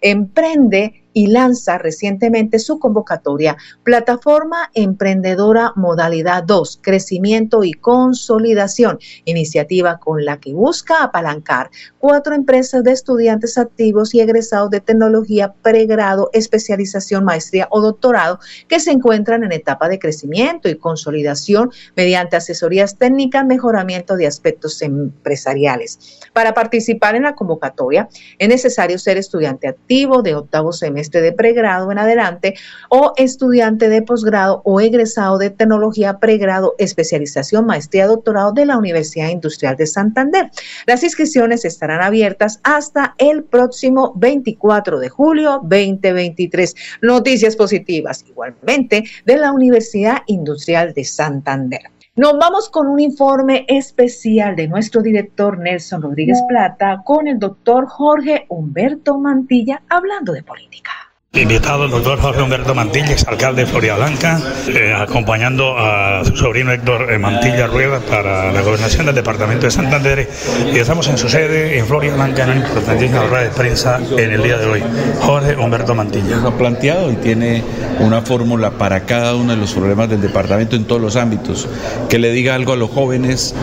Emprende 0.00 1.03
y 1.14 1.28
lanza 1.28 1.78
recientemente 1.78 2.58
su 2.58 2.78
convocatoria 2.78 3.56
Plataforma 3.84 4.70
Emprendedora 4.74 5.72
Modalidad 5.76 6.42
2, 6.42 6.80
Crecimiento 6.82 7.64
y 7.64 7.72
Consolidación, 7.72 8.98
iniciativa 9.24 9.98
con 9.98 10.24
la 10.24 10.38
que 10.38 10.52
busca 10.52 11.02
apalancar 11.02 11.70
cuatro 11.98 12.34
empresas 12.34 12.84
de 12.84 12.92
estudiantes 12.92 13.56
activos 13.56 14.14
y 14.14 14.20
egresados 14.20 14.70
de 14.70 14.80
tecnología, 14.80 15.54
pregrado, 15.62 16.28
especialización, 16.32 17.24
maestría 17.24 17.68
o 17.70 17.80
doctorado 17.80 18.40
que 18.68 18.80
se 18.80 18.90
encuentran 18.90 19.44
en 19.44 19.52
etapa 19.52 19.88
de 19.88 19.98
crecimiento 19.98 20.68
y 20.68 20.76
consolidación 20.76 21.70
mediante 21.96 22.36
asesorías 22.36 22.98
técnicas, 22.98 23.46
mejoramiento 23.46 24.16
de 24.16 24.26
aspectos 24.26 24.82
empresariales. 24.82 26.20
Para 26.32 26.54
participar 26.54 27.14
en 27.14 27.22
la 27.22 27.36
convocatoria 27.36 28.08
es 28.38 28.48
necesario 28.48 28.98
ser 28.98 29.16
estudiante 29.16 29.68
activo 29.68 30.22
de 30.22 30.34
octavo 30.34 30.72
semestre 30.72 31.03
este 31.04 31.20
de 31.20 31.32
pregrado 31.32 31.92
en 31.92 31.98
adelante 31.98 32.54
o 32.88 33.12
estudiante 33.16 33.88
de 33.88 34.02
posgrado 34.02 34.62
o 34.64 34.80
egresado 34.80 35.38
de 35.38 35.50
tecnología, 35.50 36.18
pregrado, 36.18 36.74
especialización, 36.78 37.66
maestría, 37.66 38.06
doctorado 38.06 38.52
de 38.52 38.66
la 38.66 38.78
Universidad 38.78 39.28
Industrial 39.28 39.76
de 39.76 39.86
Santander. 39.86 40.50
Las 40.86 41.02
inscripciones 41.02 41.64
estarán 41.64 42.02
abiertas 42.02 42.60
hasta 42.62 43.14
el 43.18 43.44
próximo 43.44 44.12
24 44.16 44.98
de 44.98 45.08
julio 45.08 45.60
2023. 45.62 46.74
Noticias 47.02 47.56
positivas 47.56 48.24
igualmente 48.26 49.04
de 49.24 49.36
la 49.36 49.52
Universidad 49.52 50.22
Industrial 50.26 50.92
de 50.94 51.04
Santander. 51.04 51.82
Nos 52.16 52.38
vamos 52.38 52.68
con 52.70 52.86
un 52.86 53.00
informe 53.00 53.66
especial 53.66 54.54
de 54.54 54.68
nuestro 54.68 55.02
director 55.02 55.58
Nelson 55.58 56.00
Rodríguez 56.00 56.40
Plata 56.48 57.02
con 57.04 57.26
el 57.26 57.40
doctor 57.40 57.88
Jorge 57.88 58.46
Humberto 58.48 59.18
Mantilla 59.18 59.82
hablando 59.88 60.32
de 60.32 60.44
política. 60.44 60.92
Invitado 61.34 61.86
el 61.86 61.90
doctor 61.90 62.20
Jorge 62.20 62.42
Humberto 62.42 62.76
Mantilla, 62.76 63.10
exalcalde 63.10 63.64
de 63.64 63.66
Floria 63.66 63.96
Blanca, 63.96 64.40
eh, 64.68 64.94
acompañando 64.96 65.76
a 65.76 66.24
su 66.24 66.36
sobrino 66.36 66.70
Héctor 66.70 67.12
eh, 67.12 67.18
Mantilla 67.18 67.66
Rueda 67.66 67.98
para 67.98 68.52
la 68.52 68.60
gobernación 68.60 69.06
del 69.06 69.16
departamento 69.16 69.66
de 69.66 69.72
Santander. 69.72 70.30
Y 70.72 70.78
estamos 70.78 71.08
en 71.08 71.18
su 71.18 71.28
sede 71.28 71.76
en 71.76 71.86
Floria 71.86 72.14
Blanca 72.14 72.44
en 72.44 72.50
una 72.50 72.60
importantísima 72.60 73.24
rueda 73.24 73.42
de 73.42 73.50
prensa 73.50 73.98
en 74.16 74.30
el 74.30 74.44
día 74.44 74.58
de 74.58 74.66
hoy. 74.66 74.82
Jorge 75.22 75.56
Humberto 75.56 75.92
Mantilla. 75.96 76.36
Lo 76.36 76.50
ha 76.50 76.56
planteado 76.56 77.10
y 77.10 77.16
tiene 77.16 77.64
una 77.98 78.22
fórmula 78.22 78.70
para 78.70 79.00
cada 79.00 79.34
uno 79.34 79.54
de 79.54 79.58
los 79.58 79.72
problemas 79.72 80.08
del 80.08 80.20
departamento 80.20 80.76
en 80.76 80.84
todos 80.84 81.02
los 81.02 81.16
ámbitos. 81.16 81.68
Que 82.08 82.20
le 82.20 82.30
diga 82.30 82.54
algo 82.54 82.74
a 82.74 82.76
los 82.76 82.90
jóvenes, 82.90 83.56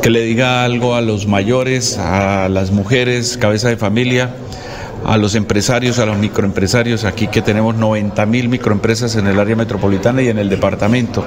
que 0.00 0.08
le 0.08 0.22
diga 0.22 0.64
algo 0.64 0.94
a 0.94 1.02
los 1.02 1.26
mayores, 1.26 1.98
a 1.98 2.48
las 2.48 2.70
mujeres, 2.70 3.36
cabeza 3.36 3.68
de 3.68 3.76
familia 3.76 4.30
a 5.10 5.16
los 5.16 5.34
empresarios, 5.34 5.98
a 5.98 6.06
los 6.06 6.18
microempresarios, 6.18 7.04
aquí 7.04 7.26
que 7.26 7.42
tenemos 7.42 7.74
90 7.74 8.26
mil 8.26 8.48
microempresas 8.48 9.16
en 9.16 9.26
el 9.26 9.40
área 9.40 9.56
metropolitana 9.56 10.22
y 10.22 10.28
en 10.28 10.38
el 10.38 10.48
departamento. 10.48 11.24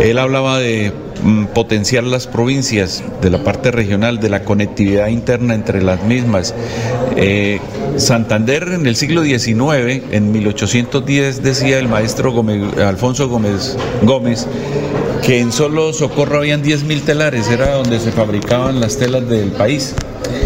Él 0.00 0.20
hablaba 0.20 0.60
de 0.60 0.92
mm, 1.20 1.46
potenciar 1.46 2.04
las 2.04 2.28
provincias, 2.28 3.02
de 3.20 3.30
la 3.30 3.42
parte 3.42 3.72
regional, 3.72 4.20
de 4.20 4.28
la 4.28 4.44
conectividad 4.44 5.08
interna 5.08 5.56
entre 5.56 5.82
las 5.82 6.04
mismas. 6.04 6.54
Eh, 7.16 7.58
Santander 7.96 8.68
en 8.68 8.86
el 8.86 8.94
siglo 8.94 9.24
XIX, 9.24 10.04
en 10.12 10.30
1810, 10.30 11.42
decía 11.42 11.80
el 11.80 11.88
maestro 11.88 12.32
Alfonso 12.86 13.28
Gómez, 13.28 13.76
Gómez 14.02 14.46
que 15.24 15.40
en 15.40 15.50
solo 15.50 15.92
Socorro 15.92 16.38
habían 16.38 16.62
10.000 16.62 17.02
telares, 17.02 17.50
era 17.50 17.74
donde 17.74 17.98
se 17.98 18.12
fabricaban 18.12 18.78
las 18.78 18.96
telas 18.96 19.28
del 19.28 19.50
país. 19.50 19.92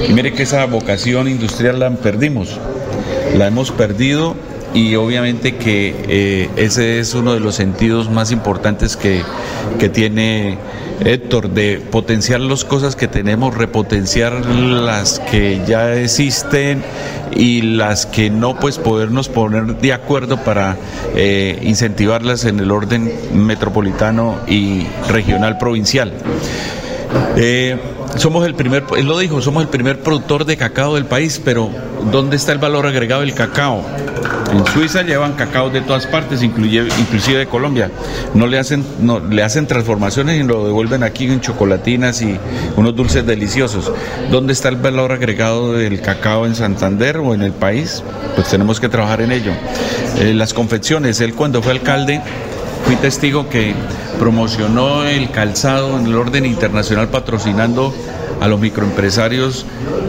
Y 0.09 0.13
mire 0.13 0.33
que 0.33 0.43
esa 0.43 0.65
vocación 0.67 1.29
industrial 1.29 1.79
la 1.81 1.91
perdimos, 1.91 2.59
la 3.37 3.47
hemos 3.47 3.71
perdido 3.71 4.35
y 4.75 4.95
obviamente 4.95 5.57
que 5.57 5.95
eh, 6.09 6.51
ese 6.57 7.01
es 7.01 7.15
uno 7.15 7.35
de 7.35 7.41
los 7.41 7.55
sentidos 7.57 8.11
más 8.11 8.31
importantes 8.31 8.97
que, 8.97 9.23
que 9.79 9.89
tiene 9.89 10.59
Héctor, 11.05 11.51
de 11.51 11.79
potenciar 11.79 12.41
las 12.41 12.65
cosas 12.65 12.95
que 12.95 13.09
tenemos, 13.09 13.57
repotenciar 13.57 14.45
las 14.45 15.19
que 15.19 15.63
ya 15.67 15.95
existen 15.95 16.83
y 17.35 17.63
las 17.63 18.07
que 18.07 18.29
no, 18.29 18.59
pues 18.59 18.79
podernos 18.79 19.29
poner 19.29 19.77
de 19.77 19.93
acuerdo 19.93 20.37
para 20.39 20.77
eh, 21.15 21.59
incentivarlas 21.63 22.45
en 22.45 22.61
el 22.61 22.71
orden 22.71 23.13
metropolitano 23.33 24.39
y 24.47 24.87
regional 25.09 25.57
provincial. 25.59 26.13
Eh, 27.37 27.77
somos 28.17 28.47
el 28.47 28.55
primer, 28.55 28.85
él 28.97 29.07
lo 29.07 29.19
dijo, 29.19 29.41
somos 29.41 29.63
el 29.63 29.69
primer 29.69 30.01
productor 30.01 30.45
de 30.45 30.57
cacao 30.57 30.95
del 30.95 31.07
país, 31.07 31.41
pero 31.45 31.71
¿dónde 32.11 32.37
está 32.37 32.53
el 32.53 32.59
valor 32.59 32.87
agregado 32.87 33.23
del 33.23 33.35
cacao? 33.35 33.85
En 34.53 34.67
Suiza 34.67 35.03
llevan 35.03 35.35
cacao 35.35 35.71
de 35.71 35.81
todas 35.81 36.07
partes, 36.07 36.43
inclusive, 36.43 36.89
inclusive 36.99 37.39
de 37.39 37.47
Colombia. 37.47 37.91
No 38.35 38.49
le 38.49 38.59
hacen, 38.59 38.85
no, 39.01 39.21
le 39.21 39.45
hacen 39.45 39.67
transformaciones 39.67 40.41
y 40.41 40.43
lo 40.43 40.67
devuelven 40.67 41.05
aquí 41.05 41.27
en 41.27 41.41
chocolatinas 41.41 42.21
y 42.21 42.37
unos 42.77 42.97
dulces 42.97 43.25
deliciosos. 43.25 43.93
¿Dónde 44.31 44.53
está 44.53 44.69
el 44.69 44.77
valor 44.77 45.13
agregado 45.13 45.75
del 45.75 46.01
cacao 46.01 46.47
en 46.47 46.57
Santander 46.57 47.19
o 47.19 47.33
en 47.33 47.43
el 47.43 47.53
país? 47.53 48.03
Pues 48.35 48.49
tenemos 48.49 48.81
que 48.81 48.89
trabajar 48.89 49.21
en 49.21 49.31
ello. 49.31 49.53
Eh, 50.19 50.35
las 50.35 50.53
confecciones, 50.53 51.21
él 51.21 51.35
cuando 51.35 51.63
fue 51.63 51.73
alcalde 51.73 52.21
fui 52.91 52.97
testigo 52.97 53.49
que 53.49 53.73
promocionó 54.19 55.05
el 55.05 55.31
calzado 55.31 55.97
en 55.97 56.07
el 56.07 56.17
orden 56.17 56.45
internacional 56.45 57.09
patrocinando 57.09 57.95
a 58.41 58.49
los 58.49 58.59
microempresarios 58.59 59.65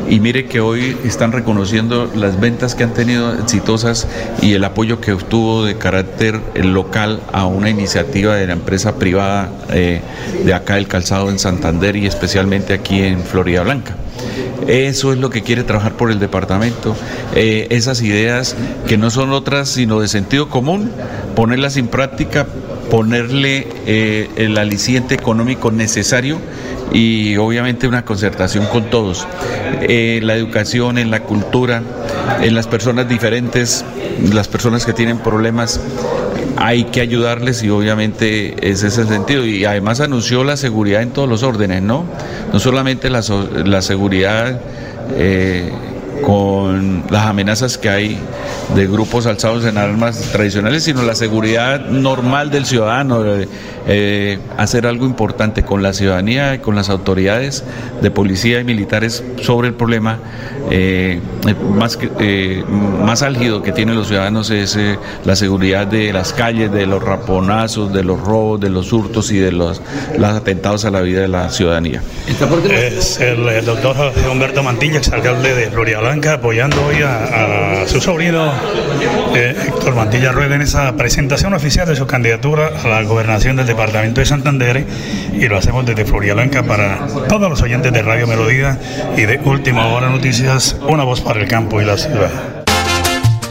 y 0.10 0.20
mire 0.20 0.48
que 0.48 0.62
hoy 0.62 0.98
están 1.04 1.32
reconociendo 1.32 2.10
las 2.16 2.40
ventas 2.40 2.74
que 2.74 2.84
han 2.84 2.96
tenido 2.96 3.36
exitosas 3.36 4.08
y 4.42 4.54
el 4.54 4.64
apoyo 4.64 5.00
que 5.00 5.14
obtuvo 5.14 5.64
de 5.64 5.78
carácter 5.78 6.42
local 6.56 7.22
a 7.32 7.46
una 7.46 7.70
iniciativa 7.70 8.34
de 8.36 8.48
la 8.48 8.54
empresa 8.54 8.96
privada 8.96 9.52
eh, 9.70 10.02
de 10.44 10.52
acá 10.52 10.80
el 10.80 10.88
calzado 10.88 11.30
en 11.30 11.38
Santander 11.38 11.96
y 11.96 12.08
especialmente 12.08 12.74
aquí 12.74 13.04
en 13.04 13.22
Florida 13.22 13.62
Blanca. 13.62 13.96
Eso 14.72 15.12
es 15.12 15.20
lo 15.20 15.30
que 15.30 15.42
quiere 15.42 15.66
trabajar 15.66 15.98
por 15.98 16.12
el 16.12 16.20
departamento. 16.20 16.96
Eh, 17.36 17.68
esas 17.72 18.02
ideas 18.02 18.56
que 18.88 18.98
no 18.98 19.10
son 19.10 19.34
otras 19.34 19.68
sino 19.68 20.00
de 20.00 20.08
sentido 20.08 20.48
común, 20.48 20.90
ponerlas 21.36 21.76
en 21.76 21.90
práctica, 21.90 22.48
ponerle 22.90 23.68
eh, 23.86 24.30
el 24.38 24.58
aliciente 24.58 25.14
económico 25.14 25.72
necesario 25.72 26.40
y 26.94 27.36
obviamente 27.36 27.86
una 27.86 28.06
concertación 28.06 28.66
con 28.68 28.90
todos. 28.90 29.28
Eh, 29.82 30.22
la 30.24 30.36
educación, 30.36 30.98
en 30.98 31.12
la 31.12 31.24
cultura, 31.24 31.84
en 32.42 32.56
las 32.56 32.68
personas 32.68 33.10
diferentes, 33.10 33.84
las 34.32 34.48
personas 34.48 34.86
que 34.86 34.94
tienen 34.94 35.18
problemas, 35.18 35.82
hay 36.64 36.86
que 36.86 37.02
ayudarles 37.02 37.64
y 37.64 37.70
obviamente 37.70 38.56
ese 38.70 38.88
es 38.88 38.98
el 38.98 39.08
sentido. 39.08 39.46
Y 39.46 39.66
además 39.66 40.00
anunció 40.00 40.44
la 40.44 40.58
seguridad 40.58 41.02
en 41.02 41.10
todos 41.10 41.28
los 41.28 41.44
órdenes, 41.44 41.82
¿no? 41.82 42.06
No 42.54 42.60
solamente 42.60 43.10
la, 43.10 43.22
la 43.66 43.82
seguridad. 43.82 44.62
Eh, 45.18 45.72
con 46.22 47.04
las 47.10 47.26
amenazas 47.26 47.80
que 47.80 47.90
hay 47.90 48.18
de 48.76 48.86
grupos 48.86 49.26
alzados 49.26 49.66
en 49.66 49.80
armas 49.80 50.20
tradicionales, 50.32 50.84
sino 50.84 51.02
la 51.02 51.16
seguridad 51.16 51.88
normal 51.88 52.52
del 52.52 52.66
ciudadano, 52.68 53.24
eh, 53.88 54.40
hacer 54.58 54.86
algo 54.86 55.06
importante 55.06 55.64
con 55.64 55.82
la 55.84 55.94
ciudadanía 55.94 56.56
y 56.56 56.60
con 56.60 56.76
las 56.76 56.90
autoridades 56.90 57.64
de 58.02 58.12
policía 58.12 58.60
y 58.60 58.64
militares 58.64 59.24
sobre 59.42 59.70
el 59.70 59.74
problema 59.74 60.20
eh, 60.70 61.20
más, 61.76 61.98
eh, 62.20 62.64
más 62.68 63.22
álgido 63.24 63.64
que 63.64 63.72
tienen 63.72 63.96
los 63.96 64.08
ciudadanos 64.08 64.50
es 64.52 64.78
la 65.26 65.36
seguridad 65.36 65.88
de 65.88 66.14
las 66.14 66.34
calles, 66.34 66.72
de 66.72 66.86
los 66.86 67.04
raponazos, 67.04 67.92
de 67.94 68.04
los 68.04 68.20
robos, 68.20 68.60
de 68.60 68.70
los 68.70 68.94
hurtos 68.94 69.32
y 69.32 69.40
de 69.40 69.52
los, 69.52 69.82
los 70.18 70.30
atentados 70.30 70.86
a 70.86 70.92
la 70.92 71.02
vida 71.02 71.22
de 71.22 71.28
la 71.28 71.50
ciudadanía. 71.50 72.02
Es 72.70 73.20
el, 73.20 73.66
doctor 73.66 73.96
Humberto 74.32 74.64
Mantilla, 74.64 74.98
exalcalde 74.98 75.54
de 75.54 75.72
Floria 75.72 76.00
Blanca, 76.00 76.34
apoyando 76.34 76.86
hoy 76.86 76.98
a, 77.04 77.86
su 77.88 78.00
sobrino 78.00 78.52
Héctor 79.34 79.96
Mantilla 79.96 80.32
Rueda 80.32 80.56
en 80.56 80.62
esa 80.62 80.96
presentación 80.98 81.54
oficial 81.54 81.88
de 81.88 81.96
su 81.96 82.06
candidatura 82.06 82.72
a 82.84 82.88
la 82.88 83.02
gobernación 83.04 83.56
del 83.56 83.66
departamento 83.66 84.20
de 84.20 84.26
Santander 84.26 84.86
y 85.34 85.48
lo 85.48 85.58
hacemos 85.58 85.86
desde 85.86 86.06
Floria 86.06 86.34
Blanca 86.34 86.64
para 86.64 87.08
todos 87.30 87.50
los 87.50 87.62
oyentes 87.62 87.94
de 87.94 88.02
Radio 88.02 88.28
Melodía 88.28 88.78
y 89.16 89.22
de 89.22 89.40
Última 89.46 89.88
Hora 89.88 90.10
Noticias, 90.10 90.76
una 90.88 91.04
voz 91.04 91.22
para 91.22 91.40
el 91.40 91.48
campo 91.48 91.82
y 91.82 91.86
la 91.86 91.98
ciudad. 91.98 92.30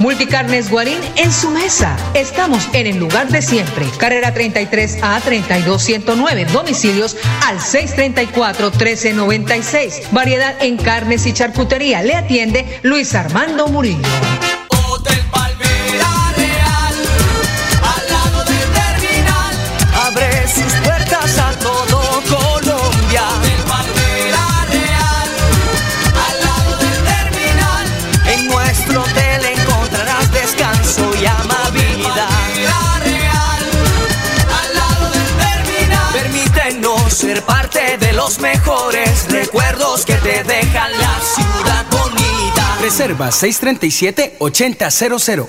Multicarnes 0.01 0.71
Guarín 0.71 0.99
en 1.17 1.31
su 1.31 1.51
mesa. 1.51 1.97
Estamos 2.15 2.69
en 2.73 2.87
el 2.87 2.99
lugar 2.99 3.29
de 3.29 3.43
siempre. 3.43 3.85
Carrera 3.99 4.33
33 4.33 4.99
a 5.03 5.21
32109. 5.21 6.47
Domicilios 6.47 7.17
al 7.47 7.61
634 7.61 8.71
1396. 8.71 10.09
Variedad 10.11 10.55
en 10.63 10.79
carnes 10.79 11.27
y 11.27 11.35
charcutería. 11.35 12.03
Le 12.03 12.15
atiende 12.15 12.65
Luis 12.83 13.15
Armando 13.15 13.69
Murillo. 13.69 14.09
Los 38.31 38.39
mejores 38.39 39.27
recuerdos 39.29 40.05
que 40.05 40.15
te 40.15 40.45
dejan 40.45 40.93
la 40.93 41.21
ciudad 41.35 41.85
bonita. 41.91 42.79
Reserva 42.81 43.31
637-8000. 43.31 45.49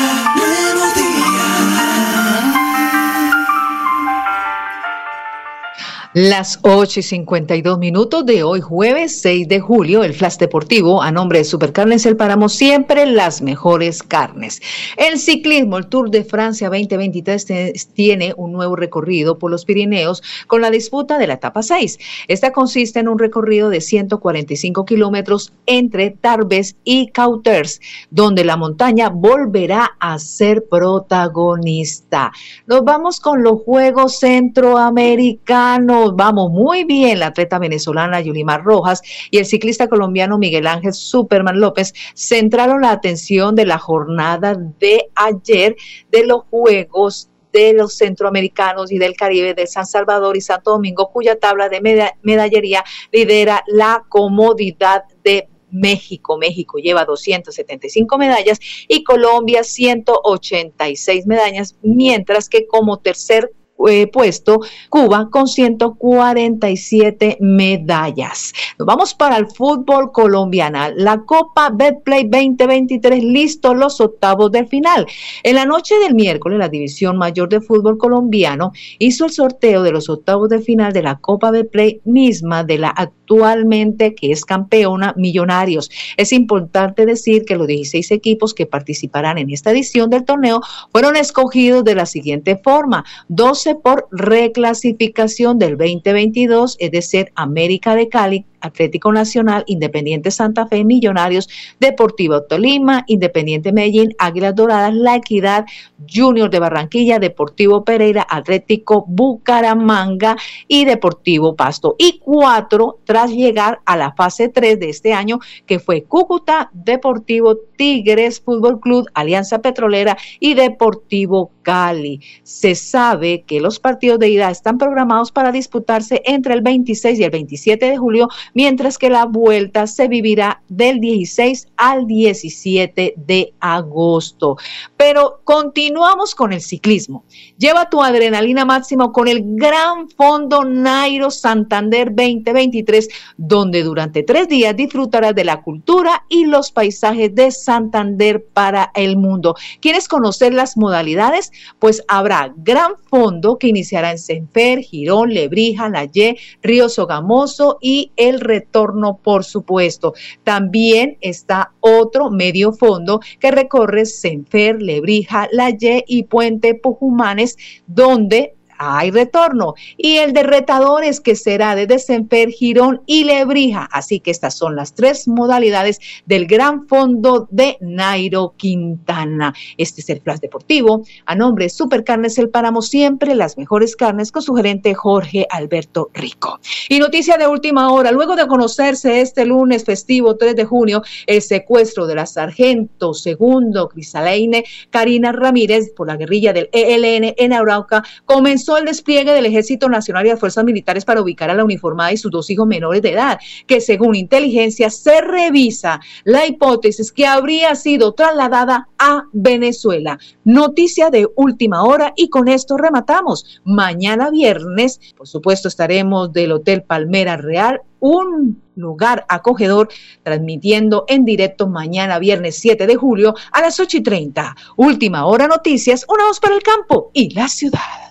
Las 6.13 6.59
8 6.63 6.99
y 6.99 7.03
52 7.03 7.79
minutos 7.79 8.25
de 8.25 8.43
hoy, 8.43 8.59
jueves 8.59 9.21
6 9.21 9.47
de 9.47 9.61
julio, 9.61 10.03
el 10.03 10.13
Flash 10.13 10.35
Deportivo, 10.35 11.01
a 11.01 11.09
nombre 11.09 11.37
de 11.37 11.45
Supercarnes 11.45 12.05
El 12.05 12.17
Páramo, 12.17 12.49
siempre 12.49 13.05
las 13.05 13.41
mejores 13.41 14.03
carnes. 14.03 14.61
El 14.97 15.19
ciclismo, 15.19 15.77
el 15.77 15.87
Tour 15.87 16.09
de 16.09 16.25
Francia 16.25 16.67
2023, 16.67 17.47
tiene 17.93 18.33
un 18.35 18.51
nuevo 18.51 18.75
recorrido 18.75 19.39
por 19.39 19.51
los 19.51 19.63
Pirineos 19.63 20.21
con 20.47 20.59
la 20.59 20.69
disputa 20.69 21.17
de 21.17 21.27
la 21.27 21.35
etapa 21.35 21.63
6. 21.63 21.97
Esta 22.27 22.51
consiste 22.51 22.99
en 22.99 23.07
un 23.07 23.17
recorrido 23.17 23.69
de 23.69 23.79
145 23.79 24.83
kilómetros 24.83 25.53
entre 25.65 26.09
Tarbes 26.09 26.75
y 26.83 27.07
Cauters, 27.07 27.79
donde 28.09 28.43
la 28.43 28.57
montaña 28.57 29.07
volverá 29.07 29.91
a 30.01 30.19
ser 30.19 30.65
protagonista. 30.69 32.33
Nos 32.67 32.83
vamos 32.83 33.21
con 33.21 33.43
los 33.43 33.61
Juegos 33.61 34.19
Centroamericanos 34.19 36.00
vamos 36.09 36.51
muy 36.51 36.83
bien 36.83 37.19
la 37.19 37.27
atleta 37.27 37.59
venezolana 37.59 38.21
Yulimar 38.21 38.63
Rojas 38.63 39.01
y 39.29 39.37
el 39.37 39.45
ciclista 39.45 39.87
colombiano 39.87 40.37
Miguel 40.37 40.67
Ángel 40.67 40.93
Superman 40.93 41.59
López 41.59 41.93
centraron 42.15 42.81
la 42.81 42.91
atención 42.91 43.55
de 43.55 43.65
la 43.65 43.77
jornada 43.77 44.55
de 44.79 45.09
ayer 45.15 45.75
de 46.11 46.25
los 46.25 46.43
Juegos 46.49 47.29
de 47.53 47.73
los 47.73 47.97
centroamericanos 47.97 48.91
y 48.91 48.97
del 48.97 49.15
Caribe 49.15 49.53
de 49.53 49.67
San 49.67 49.85
Salvador 49.85 50.37
y 50.37 50.41
Santo 50.41 50.71
Domingo, 50.71 51.11
cuya 51.11 51.37
tabla 51.37 51.67
de 51.67 51.81
medallería 52.21 52.83
lidera 53.11 53.61
la 53.67 54.05
comodidad 54.07 55.03
de 55.23 55.49
México. 55.69 56.37
México 56.37 56.77
lleva 56.77 57.05
275 57.05 58.17
medallas 58.17 58.59
y 58.87 59.03
Colombia 59.03 59.63
186 59.63 61.25
medallas, 61.27 61.75
mientras 61.81 62.49
que 62.49 62.67
como 62.67 62.99
tercer 62.99 63.51
eh, 63.89 64.07
puesto 64.07 64.59
Cuba 64.89 65.29
con 65.29 65.47
147 65.47 67.37
medallas. 67.39 68.53
Vamos 68.77 69.13
para 69.13 69.37
el 69.37 69.47
fútbol 69.47 70.11
colombiano. 70.11 70.79
La 70.95 71.21
Copa 71.21 71.69
Betplay 71.73 72.23
2023, 72.23 73.23
listo 73.23 73.73
los 73.73 73.99
octavos 74.01 74.51
del 74.51 74.67
final. 74.67 75.05
En 75.43 75.55
la 75.55 75.65
noche 75.65 75.95
del 75.99 76.15
miércoles, 76.15 76.59
la 76.59 76.69
División 76.69 77.17
Mayor 77.17 77.49
de 77.49 77.61
Fútbol 77.61 77.97
Colombiano 77.97 78.71
hizo 78.99 79.25
el 79.25 79.31
sorteo 79.31 79.83
de 79.83 79.91
los 79.91 80.09
octavos 80.09 80.49
de 80.49 80.59
final 80.59 80.93
de 80.93 81.03
la 81.03 81.19
Copa 81.19 81.51
Betplay 81.51 82.01
misma 82.05 82.63
de 82.63 82.77
la 82.77 82.89
actualmente 82.89 84.15
que 84.15 84.31
es 84.31 84.45
campeona 84.45 85.13
Millonarios. 85.17 85.89
Es 86.17 86.33
importante 86.33 87.05
decir 87.05 87.45
que 87.45 87.55
los 87.55 87.67
16 87.67 88.11
equipos 88.11 88.53
que 88.53 88.65
participarán 88.65 89.37
en 89.37 89.49
esta 89.49 89.71
edición 89.71 90.09
del 90.09 90.25
torneo 90.25 90.61
fueron 90.91 91.15
escogidos 91.15 91.83
de 91.83 91.95
la 91.95 92.05
siguiente 92.05 92.59
forma. 92.63 93.05
12 93.29 93.70
por 93.75 94.07
reclasificación 94.11 95.59
del 95.59 95.77
2022, 95.77 96.77
es 96.79 96.91
decir, 96.91 97.31
América 97.35 97.95
de 97.95 98.09
Cali, 98.09 98.45
Atlético 98.61 99.11
Nacional, 99.11 99.63
Independiente 99.67 100.31
Santa 100.31 100.67
Fe, 100.67 100.83
Millonarios, 100.83 101.49
Deportivo 101.79 102.43
Tolima, 102.43 103.03
Independiente 103.07 103.71
Medellín, 103.71 104.13
Águilas 104.17 104.55
Doradas, 104.55 104.93
La 104.93 105.15
Equidad, 105.15 105.65
Junior 106.11 106.49
de 106.49 106.59
Barranquilla, 106.59 107.19
Deportivo 107.19 107.83
Pereira, 107.83 108.25
Atlético 108.29 109.05
Bucaramanga 109.07 110.37
y 110.67 110.85
Deportivo 110.85 111.55
Pasto. 111.55 111.95
Y 111.97 112.19
cuatro 112.19 112.99
tras 113.05 113.31
llegar 113.31 113.79
a 113.85 113.97
la 113.97 114.13
fase 114.13 114.49
3 114.49 114.79
de 114.79 114.89
este 114.89 115.13
año, 115.13 115.39
que 115.65 115.79
fue 115.79 116.03
Cúcuta, 116.03 116.69
Deportivo 116.73 117.57
Tigres, 117.77 118.39
Fútbol 118.39 118.79
Club, 118.79 119.07
Alianza 119.13 119.59
Petrolera 119.59 120.17
y 120.39 120.53
Deportivo 120.53 121.51
Cali. 121.63 122.21
Se 122.43 122.75
sabe 122.75 123.43
que 123.43 123.60
los 123.61 123.79
partidos 123.79 124.19
de 124.19 124.29
ida 124.29 124.51
están 124.51 124.77
programados 124.77 125.31
para 125.31 125.51
disputarse 125.51 126.21
entre 126.25 126.53
el 126.53 126.61
26 126.61 127.19
y 127.19 127.23
el 127.23 127.31
27 127.31 127.85
de 127.85 127.97
julio, 127.97 128.27
mientras 128.53 128.97
que 128.97 129.09
la 129.09 129.25
vuelta 129.25 129.87
se 129.87 130.07
vivirá 130.07 130.61
del 130.67 130.99
16 130.99 131.67
al 131.77 132.07
17 132.07 133.13
de 133.15 133.53
agosto. 133.59 134.57
Pero 134.97 135.41
continuamos 135.43 136.35
con 136.35 136.53
el 136.53 136.61
ciclismo. 136.61 137.23
Lleva 137.57 137.89
tu 137.89 138.03
adrenalina 138.03 138.65
máximo 138.65 139.11
con 139.11 139.27
el 139.27 139.41
Gran 139.55 140.09
Fondo 140.09 140.63
Nairo 140.65 141.31
Santander 141.31 142.09
2023, 142.09 143.09
donde 143.37 143.83
durante 143.83 144.23
tres 144.23 144.47
días 144.47 144.75
disfrutarás 144.75 145.35
de 145.35 145.43
la 145.43 145.61
cultura 145.61 146.25
y 146.29 146.45
los 146.45 146.71
paisajes 146.71 147.33
de 147.33 147.51
Santander 147.51 148.45
para 148.53 148.91
el 148.95 149.17
mundo. 149.17 149.55
¿Quieres 149.79 150.07
conocer 150.07 150.53
las 150.53 150.77
modalidades? 150.77 151.51
Pues 151.79 152.03
habrá 152.07 152.53
Gran 152.57 152.93
Fondo 153.09 153.40
que 153.59 153.67
iniciará 153.67 154.11
en 154.11 154.19
Senfer, 154.19 154.79
Girón, 154.79 155.33
Lebrija, 155.33 155.89
Layé, 155.89 156.37
Río 156.61 156.89
Sogamoso 156.89 157.77
y 157.81 158.11
el 158.15 158.39
retorno, 158.39 159.19
por 159.21 159.43
supuesto. 159.43 160.13
También 160.43 161.17
está 161.21 161.73
otro 161.79 162.29
medio 162.29 162.73
fondo 162.73 163.19
que 163.39 163.51
recorre 163.51 164.05
Senfer, 164.05 164.81
Lebrija, 164.81 165.47
Layé 165.51 166.03
y 166.07 166.23
Puente 166.23 166.75
Pujumanes, 166.75 167.57
donde 167.87 168.55
hay 168.81 169.11
retorno. 169.11 169.75
Y 169.97 170.17
el 170.17 170.33
de 170.33 170.43
retadores 170.43 171.21
que 171.21 171.35
será 171.35 171.75
de 171.75 171.85
Desemper, 171.87 172.49
Girón 172.49 173.01
y 173.05 173.23
Lebrija. 173.23 173.87
Así 173.91 174.19
que 174.19 174.31
estas 174.31 174.57
son 174.57 174.75
las 174.75 174.95
tres 174.95 175.27
modalidades 175.27 175.99
del 176.25 176.47
Gran 176.47 176.87
Fondo 176.87 177.47
de 177.51 177.77
Nairo 177.79 178.53
Quintana. 178.57 179.53
Este 179.77 180.01
es 180.01 180.09
el 180.09 180.21
Flash 180.21 180.39
Deportivo. 180.39 181.03
A 181.25 181.35
nombre 181.35 181.65
de 181.65 181.69
Supercarnes 181.69 182.37
El 182.37 182.49
Páramo, 182.49 182.81
siempre 182.81 183.35
las 183.35 183.57
mejores 183.57 183.95
carnes 183.95 184.31
con 184.31 184.41
su 184.41 184.55
gerente 184.55 184.93
Jorge 184.93 185.45
Alberto 185.49 186.09
Rico. 186.13 186.59
Y 186.89 186.99
noticia 186.99 187.37
de 187.37 187.47
última 187.47 187.91
hora, 187.91 188.11
luego 188.11 188.35
de 188.35 188.47
conocerse 188.47 189.21
este 189.21 189.45
lunes 189.45 189.85
festivo 189.85 190.37
3 190.37 190.55
de 190.55 190.65
junio 190.65 191.03
el 191.27 191.41
secuestro 191.41 192.07
de 192.07 192.15
la 192.15 192.25
sargento 192.25 193.13
segundo 193.13 193.89
Crisaleine 193.89 194.63
Karina 194.89 195.31
Ramírez 195.31 195.91
por 195.95 196.07
la 196.07 196.17
guerrilla 196.17 196.53
del 196.53 196.69
ELN 196.71 197.33
en 197.37 197.53
Arauca, 197.53 198.03
comenzó 198.25 198.70
el 198.77 198.85
despliegue 198.85 199.33
del 199.33 199.45
Ejército 199.45 199.89
Nacional 199.89 200.25
y 200.25 200.29
las 200.29 200.39
Fuerzas 200.39 200.63
Militares 200.63 201.05
para 201.05 201.21
ubicar 201.21 201.49
a 201.49 201.53
la 201.53 201.63
uniformada 201.63 202.11
y 202.11 202.17
sus 202.17 202.31
dos 202.31 202.49
hijos 202.49 202.67
menores 202.67 203.01
de 203.01 203.11
edad, 203.11 203.39
que 203.67 203.81
según 203.81 204.15
inteligencia 204.15 204.89
se 204.89 205.21
revisa 205.21 205.99
la 206.23 206.45
hipótesis 206.45 207.11
que 207.11 207.25
habría 207.25 207.75
sido 207.75 208.13
trasladada 208.13 208.87
a 208.97 209.23
Venezuela. 209.33 210.19
Noticia 210.43 211.09
de 211.09 211.27
última 211.35 211.83
hora 211.83 212.13
y 212.15 212.29
con 212.29 212.47
esto 212.47 212.77
rematamos. 212.77 213.61
Mañana 213.63 214.29
viernes, 214.29 214.99
por 215.17 215.27
supuesto, 215.27 215.67
estaremos 215.67 216.33
del 216.33 216.51
Hotel 216.51 216.83
Palmera 216.83 217.37
Real 217.37 217.81
un 218.01 218.61
lugar 218.75 219.25
acogedor, 219.29 219.89
transmitiendo 220.23 221.05
en 221.07 221.23
directo 221.23 221.67
mañana 221.67 222.19
viernes 222.19 222.57
7 222.57 222.87
de 222.87 222.95
julio 222.95 223.35
a 223.51 223.61
las 223.61 223.79
8 223.79 223.97
y 223.97 224.01
30. 224.01 224.55
Última 224.75 225.25
hora 225.25 225.47
noticias, 225.47 226.05
una 226.09 226.25
voz 226.25 226.39
para 226.39 226.55
el 226.55 226.63
campo 226.63 227.11
y 227.13 227.33
la 227.33 227.47
ciudad. 227.47 228.10